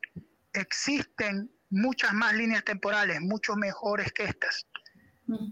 [0.53, 4.67] Existen muchas más líneas temporales, mucho mejores que estas,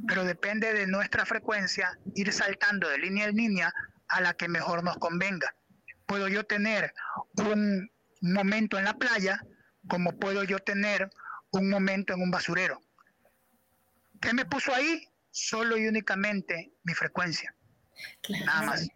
[0.07, 3.73] pero depende de nuestra frecuencia ir saltando de línea en línea
[4.07, 5.55] a la que mejor nos convenga.
[6.05, 6.93] Puedo yo tener
[7.37, 7.89] un
[8.21, 9.41] momento en la playa
[9.87, 11.09] como puedo yo tener
[11.51, 12.81] un momento en un basurero.
[14.21, 15.07] ¿Qué me puso ahí?
[15.33, 17.55] Solo y únicamente mi frecuencia.
[18.45, 18.87] Nada más.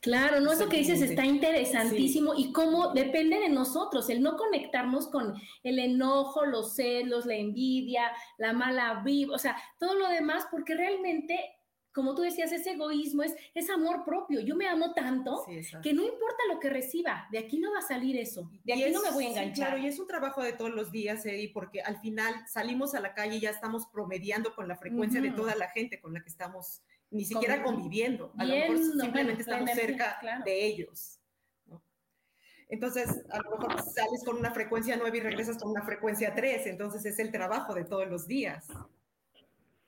[0.00, 5.08] Claro, no, eso que dices está interesantísimo y cómo depende de nosotros, el no conectarnos
[5.08, 5.34] con
[5.64, 10.76] el enojo, los celos, la envidia, la mala vibra, o sea, todo lo demás, porque
[10.76, 11.57] realmente
[11.98, 14.40] como tú decías, ese egoísmo es, es amor propio.
[14.40, 15.44] Yo me amo tanto
[15.82, 18.92] que no importa lo que reciba, de aquí no va a salir eso, de aquí
[18.92, 19.70] no me voy a enganchar.
[19.70, 23.00] claro, y es un trabajo de todos los días, Eddie, porque al final salimos a
[23.00, 26.22] la calle y ya estamos promediando con la frecuencia de toda la gente con la
[26.22, 28.32] que estamos ni siquiera conviviendo.
[28.38, 31.18] A lo mejor simplemente estamos cerca de ellos.
[32.68, 36.68] Entonces, a lo mejor sales con una frecuencia 9 y regresas con una frecuencia 3,
[36.68, 38.68] entonces es el trabajo de todos los días.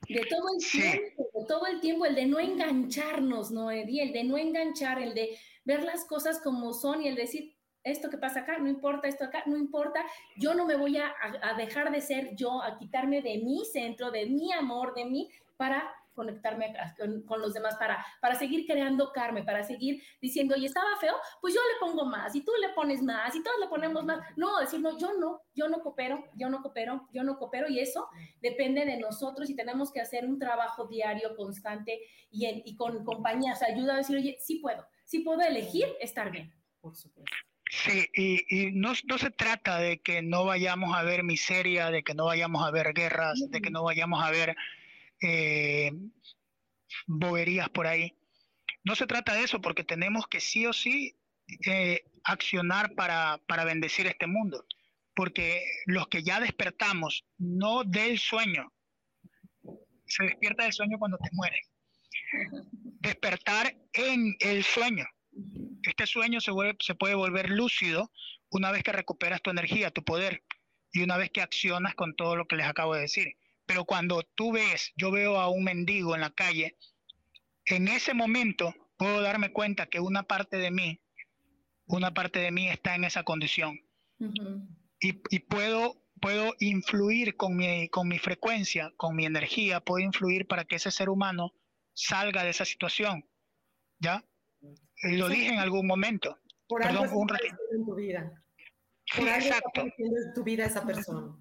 [0.09, 4.03] De todo el tiempo, todo el tiempo, el de no engancharnos, ¿no, Eddie?
[4.03, 8.09] El de no enganchar, el de ver las cosas como son y el decir, esto
[8.09, 10.05] que pasa acá, no importa, esto acá, no importa,
[10.37, 14.11] yo no me voy a, a dejar de ser yo, a quitarme de mi centro,
[14.11, 16.73] de mi amor, de mí, para conectarme
[17.25, 21.53] con, los demás para, para seguir creando karma, para seguir diciendo, y estaba feo, pues
[21.53, 24.19] yo le pongo más, y tú le pones más, y todos le ponemos más.
[24.35, 27.79] No, decir, no, yo no, yo no coopero, yo no coopero, yo no coopero, y
[27.79, 28.07] eso
[28.41, 31.99] depende de nosotros y tenemos que hacer un trabajo diario, constante,
[32.29, 36.53] y, y con compañías, ayuda a decir, oye, sí puedo, sí puedo elegir estar bien.
[36.79, 37.35] Por supuesto.
[37.71, 42.03] Sí, y, y no, no, se trata de que no vayamos a ver miseria, de
[42.03, 44.57] que no vayamos a ver guerras, de que no vayamos a ver
[45.21, 45.91] eh,
[47.07, 48.15] boberías por ahí.
[48.83, 51.15] No se trata de eso porque tenemos que sí o sí
[51.65, 54.65] eh, accionar para, para bendecir este mundo.
[55.13, 58.71] Porque los que ya despertamos, no del sueño,
[60.05, 61.69] se despierta del sueño cuando te mueres.
[62.99, 65.05] Despertar en el sueño.
[65.83, 68.11] Este sueño se, se puede volver lúcido
[68.49, 70.43] una vez que recuperas tu energía, tu poder,
[70.91, 73.37] y una vez que accionas con todo lo que les acabo de decir.
[73.71, 76.77] Pero cuando tú ves, yo veo a un mendigo en la calle,
[77.63, 81.01] en ese momento puedo darme cuenta que una parte de mí,
[81.85, 83.79] una parte de mí está en esa condición.
[84.99, 90.47] y, y, puedo, puedo influir con mi, con mi frecuencia, con mi energía, puedo influir
[90.47, 91.53] para que ese ser humano
[91.93, 93.25] salga de esa situación.
[93.99, 94.21] ¿Ya?
[95.03, 96.37] Lo dije en algún momento.
[96.67, 97.29] Por algo un
[97.71, 98.43] en tu vida.
[99.15, 99.81] Por algo exacto.
[99.81, 101.37] en tu vida esa persona.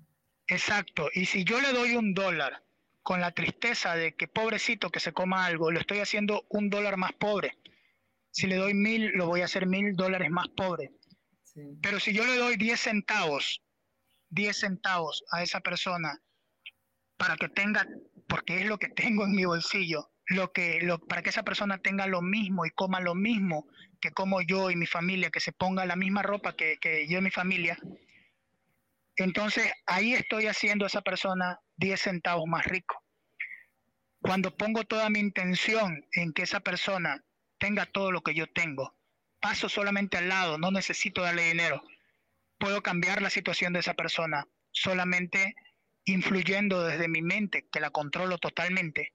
[0.50, 1.10] Exacto.
[1.14, 2.64] Y si yo le doy un dólar
[3.02, 6.96] con la tristeza de que pobrecito que se coma algo, lo estoy haciendo un dólar
[6.96, 7.56] más pobre.
[8.32, 10.90] Si le doy mil, lo voy a hacer mil dólares más pobre.
[11.80, 13.62] Pero si yo le doy diez centavos,
[14.28, 16.20] diez centavos a esa persona
[17.16, 17.86] para que tenga,
[18.28, 21.78] porque es lo que tengo en mi bolsillo, lo que, lo, para que esa persona
[21.78, 23.68] tenga lo mismo y coma lo mismo
[24.00, 27.18] que como yo y mi familia, que se ponga la misma ropa que, que yo
[27.18, 27.78] y mi familia,
[29.22, 33.02] entonces ahí estoy haciendo a esa persona 10 centavos más rico.
[34.20, 37.22] Cuando pongo toda mi intención en que esa persona
[37.58, 38.94] tenga todo lo que yo tengo,
[39.40, 41.82] paso solamente al lado, no necesito darle dinero.
[42.58, 45.54] Puedo cambiar la situación de esa persona solamente
[46.04, 49.12] influyendo desde mi mente, que la controlo totalmente,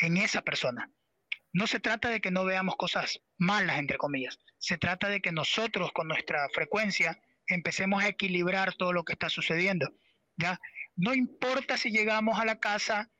[0.00, 0.90] en esa persona.
[1.52, 4.38] No se trata de que no veamos cosas malas, entre comillas.
[4.58, 9.28] Se trata de que nosotros con nuestra frecuencia empecemos a equilibrar todo lo que está
[9.28, 9.90] sucediendo.
[10.36, 10.60] ¿ya?
[10.96, 13.10] No importa si llegamos a la casa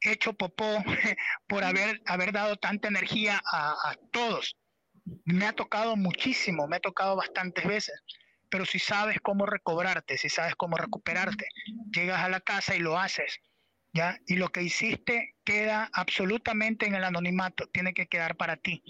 [0.00, 0.84] hecho popó
[1.48, 4.56] por haber, haber dado tanta energía a, todos.
[5.24, 8.02] Me ha tocado muchísimo, me ha tocado bastantes veces,
[8.48, 11.46] pero si sabes cómo recobrarte, si sabes cómo recuperarte,
[11.92, 13.40] llegas a la casa y lo haces.
[13.92, 14.18] ¿ya?
[14.26, 18.82] Y lo que hiciste queda absolutamente en el anonimato, tiene que quedar para ti.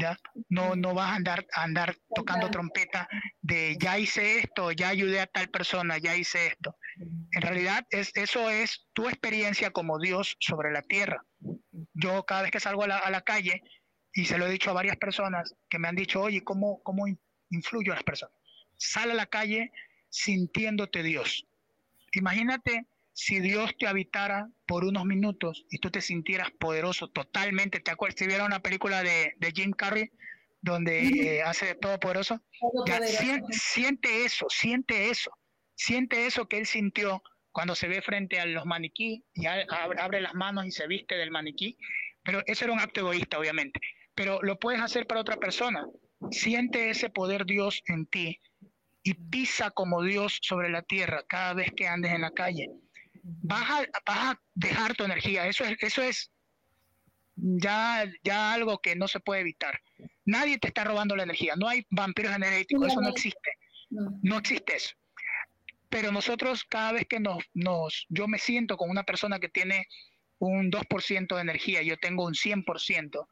[0.00, 0.16] ¿Ya?
[0.48, 3.08] No, no vas a andar, a andar tocando trompeta
[3.42, 6.76] de ya hice esto, ya ayudé a tal persona, ya hice esto.
[7.32, 11.24] En realidad es, eso es tu experiencia como Dios sobre la tierra.
[11.94, 13.60] Yo cada vez que salgo a la, a la calle,
[14.12, 17.04] y se lo he dicho a varias personas que me han dicho, oye, ¿cómo, cómo
[17.50, 18.34] influyo a las personas?
[18.76, 19.72] Sal a la calle
[20.08, 21.46] sintiéndote Dios.
[22.12, 22.86] Imagínate
[23.18, 27.80] si Dios te habitara por unos minutos y tú te sintieras poderoso totalmente.
[27.80, 28.16] ¿Te acuerdas?
[28.16, 30.12] Si vieron una película de, de Jim Carrey
[30.60, 32.40] donde eh, hace todo poderoso,
[33.50, 35.32] siente, eso, siente eso,
[35.74, 40.34] siente eso que él sintió cuando se ve frente a los maniquí y abre las
[40.34, 41.76] manos y se viste del maniquí.
[42.22, 43.80] Pero eso era un acto egoísta, obviamente.
[44.14, 45.84] Pero lo puedes hacer para otra persona.
[46.30, 48.38] Siente ese poder Dios en ti
[49.02, 52.68] y pisa como Dios sobre la tierra cada vez que andes en la calle.
[53.42, 55.46] Vas a, a dejar tu energía.
[55.46, 56.30] Eso es, eso es
[57.36, 59.80] ya, ya algo que no se puede evitar.
[60.24, 61.54] Nadie te está robando la energía.
[61.56, 62.88] No hay vampiros energéticos.
[62.88, 63.50] Eso no existe.
[63.90, 64.94] No existe eso.
[65.88, 69.86] Pero nosotros cada vez que nos, nos, yo me siento con una persona que tiene
[70.38, 73.26] un 2% de energía, yo tengo un 100%,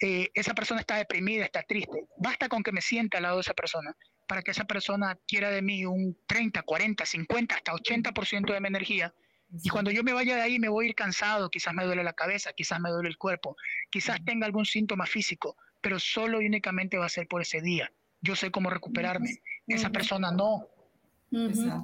[0.00, 2.06] eh, esa persona está deprimida, está triste.
[2.18, 3.96] Basta con que me sienta al lado de esa persona
[4.28, 8.68] para que esa persona quiera de mí un 30, 40, 50, hasta 80% de mi
[8.68, 9.14] energía.
[9.62, 12.02] Y cuando yo me vaya de ahí me voy a ir cansado, quizás me duele
[12.02, 13.56] la cabeza, quizás me duele el cuerpo,
[13.90, 17.90] quizás tenga algún síntoma físico, pero solo y únicamente va a ser por ese día.
[18.20, 19.40] Yo sé cómo recuperarme.
[19.66, 20.68] Esa persona no.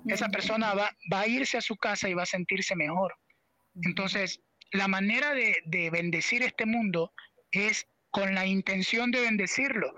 [0.06, 3.14] Esa persona va, va, a irse a su casa y va a sentirse mejor.
[3.82, 4.40] Entonces,
[4.72, 7.12] la manera de, de bendecir este mundo
[7.50, 9.94] es con la intención de bendecirlo,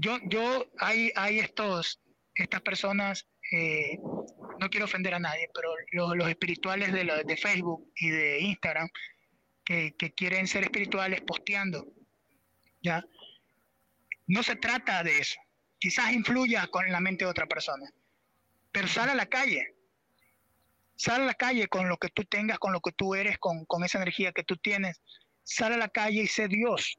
[0.00, 2.00] yo, yo, hay, hay estos,
[2.34, 3.98] estas personas, eh,
[4.60, 8.88] no quiero ofender a nadie, pero los, espirituales de, de Facebook y de Instagram,
[9.64, 11.86] que, quieren ser espirituales posteando,
[12.82, 13.04] ¿ya?
[14.26, 15.40] No se trata de eso.
[15.78, 17.88] Quizás influya con la mente de otra persona,
[18.70, 19.74] pero sal a la calle,
[20.96, 23.64] sal a la calle con lo que tú tengas, con lo que tú eres, con,
[23.64, 25.00] con esa energía que tú tienes,
[25.42, 26.98] sal a la calle y sé Dios.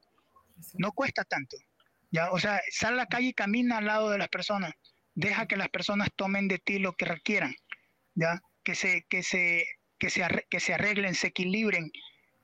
[0.74, 1.56] No cuesta tanto.
[2.10, 2.30] ¿ya?
[2.32, 4.72] O sea, sal a la calle y camina al lado de las personas.
[5.14, 7.54] Deja que las personas tomen de ti lo que requieran,
[8.14, 8.40] ¿ya?
[8.64, 9.66] Que se, que se,
[9.98, 11.90] que se, que se arreglen, se equilibren,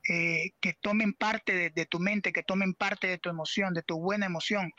[0.07, 3.99] eh, que tomen parte de, tu mente, que tomen parte de tu emoción, de tu
[3.99, 4.71] buena emoción,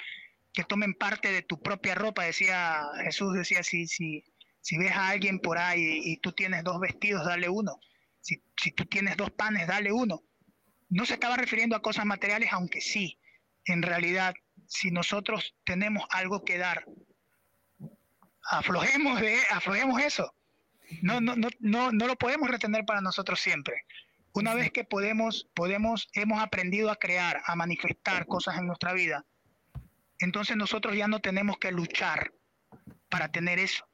[0.53, 2.25] que tomen parte de tu propia ropa.
[2.25, 4.25] Decía Jesús, decía, si, si,
[4.61, 7.79] si ves a alguien por ahí y, tú tienes dos vestidos, dale uno.
[8.21, 10.23] Si, si tú tienes dos panes, dale uno.
[10.89, 13.19] No se estaba refiriendo a cosas materiales, aunque sí,
[13.67, 14.35] en realidad
[14.67, 16.85] si nosotros tenemos algo que dar,
[18.43, 20.35] aflojemos, de, aflojemos eso.
[21.03, 23.85] No, no, no, no, no lo podemos retener para nosotros siempre.
[24.33, 29.25] Una vez que podemos, podemos, hemos aprendido a crear, a manifestar cosas en nuestra vida,
[30.21, 32.33] entonces nosotros ya no tenemos que luchar
[33.09, 33.85] para tener eso.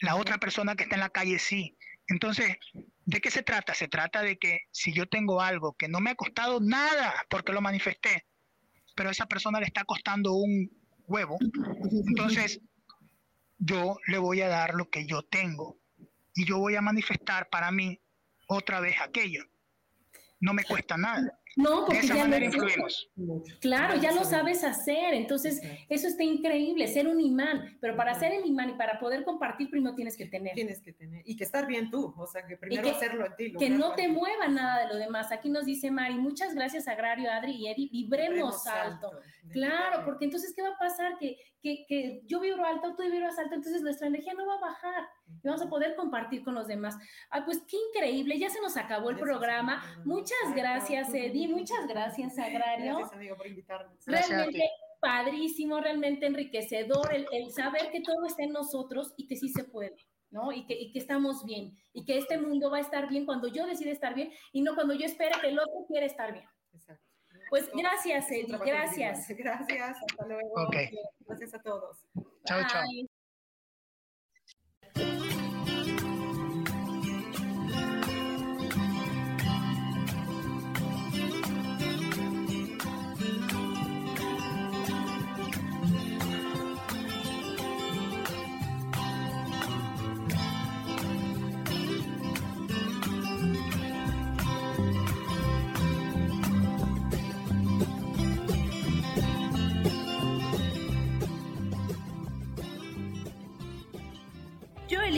[0.00, 1.76] La otra persona que está en la calle sí.
[2.06, 2.56] Entonces,
[3.04, 3.74] ¿de qué se trata?
[3.74, 7.52] Se trata de que si yo tengo algo que no me ha costado nada porque
[7.52, 8.26] lo manifesté,
[8.94, 10.70] pero a esa persona le está costando un
[11.06, 11.38] huevo,
[12.08, 12.60] entonces
[13.58, 15.78] yo le voy a dar lo que yo tengo
[16.34, 18.00] y yo voy a manifestar para mí
[18.48, 19.44] otra vez aquello.
[20.40, 21.40] No me cuesta nada.
[21.56, 22.26] No, porque ya
[23.60, 25.14] Claro, ya lo sabes hacer.
[25.14, 27.76] Entonces, eso está increíble, ser un imán.
[27.80, 30.54] Pero para ser el imán y para poder compartir, primero tienes que tener.
[30.54, 31.22] Tienes que tener.
[31.24, 32.14] Y que estar bien tú.
[32.16, 33.52] O sea, que primero hacerlo en ti.
[33.58, 35.32] Que no te mueva nada de lo demás.
[35.32, 37.88] Aquí nos dice Mari, muchas gracias, Agrario, Adri y Eddie.
[37.90, 39.10] Vibremos, alto.
[39.50, 41.18] Claro, porque entonces, ¿qué va a pasar?
[41.18, 44.60] Que, que, que yo vibro alto, tú vibras alto, entonces nuestra energía no va a
[44.60, 46.96] bajar y vamos a poder compartir con los demás.
[47.30, 49.82] Ah, pues qué increíble, ya se nos acabó el programa.
[50.04, 52.96] Muchas gracias, Eddie, muchas gracias, Agrario.
[52.96, 54.04] Gracias, amigo, por invitarnos.
[54.06, 54.62] Realmente
[55.00, 59.96] padrísimo, realmente enriquecedor el, saber que todo está en nosotros y que sí se puede.
[60.30, 60.50] ¿no?
[60.50, 63.46] Y que, y que, estamos bien, y que este mundo va a estar bien cuando
[63.46, 66.44] yo decida estar bien y no cuando yo espere que el otro quiera estar bien.
[66.72, 67.04] Exacto.
[67.50, 69.28] Pues gracias, Eddie, gracias.
[69.28, 70.68] Gracias, hasta luego.
[71.20, 72.04] Gracias a todos.
[72.44, 72.82] Chao, chao.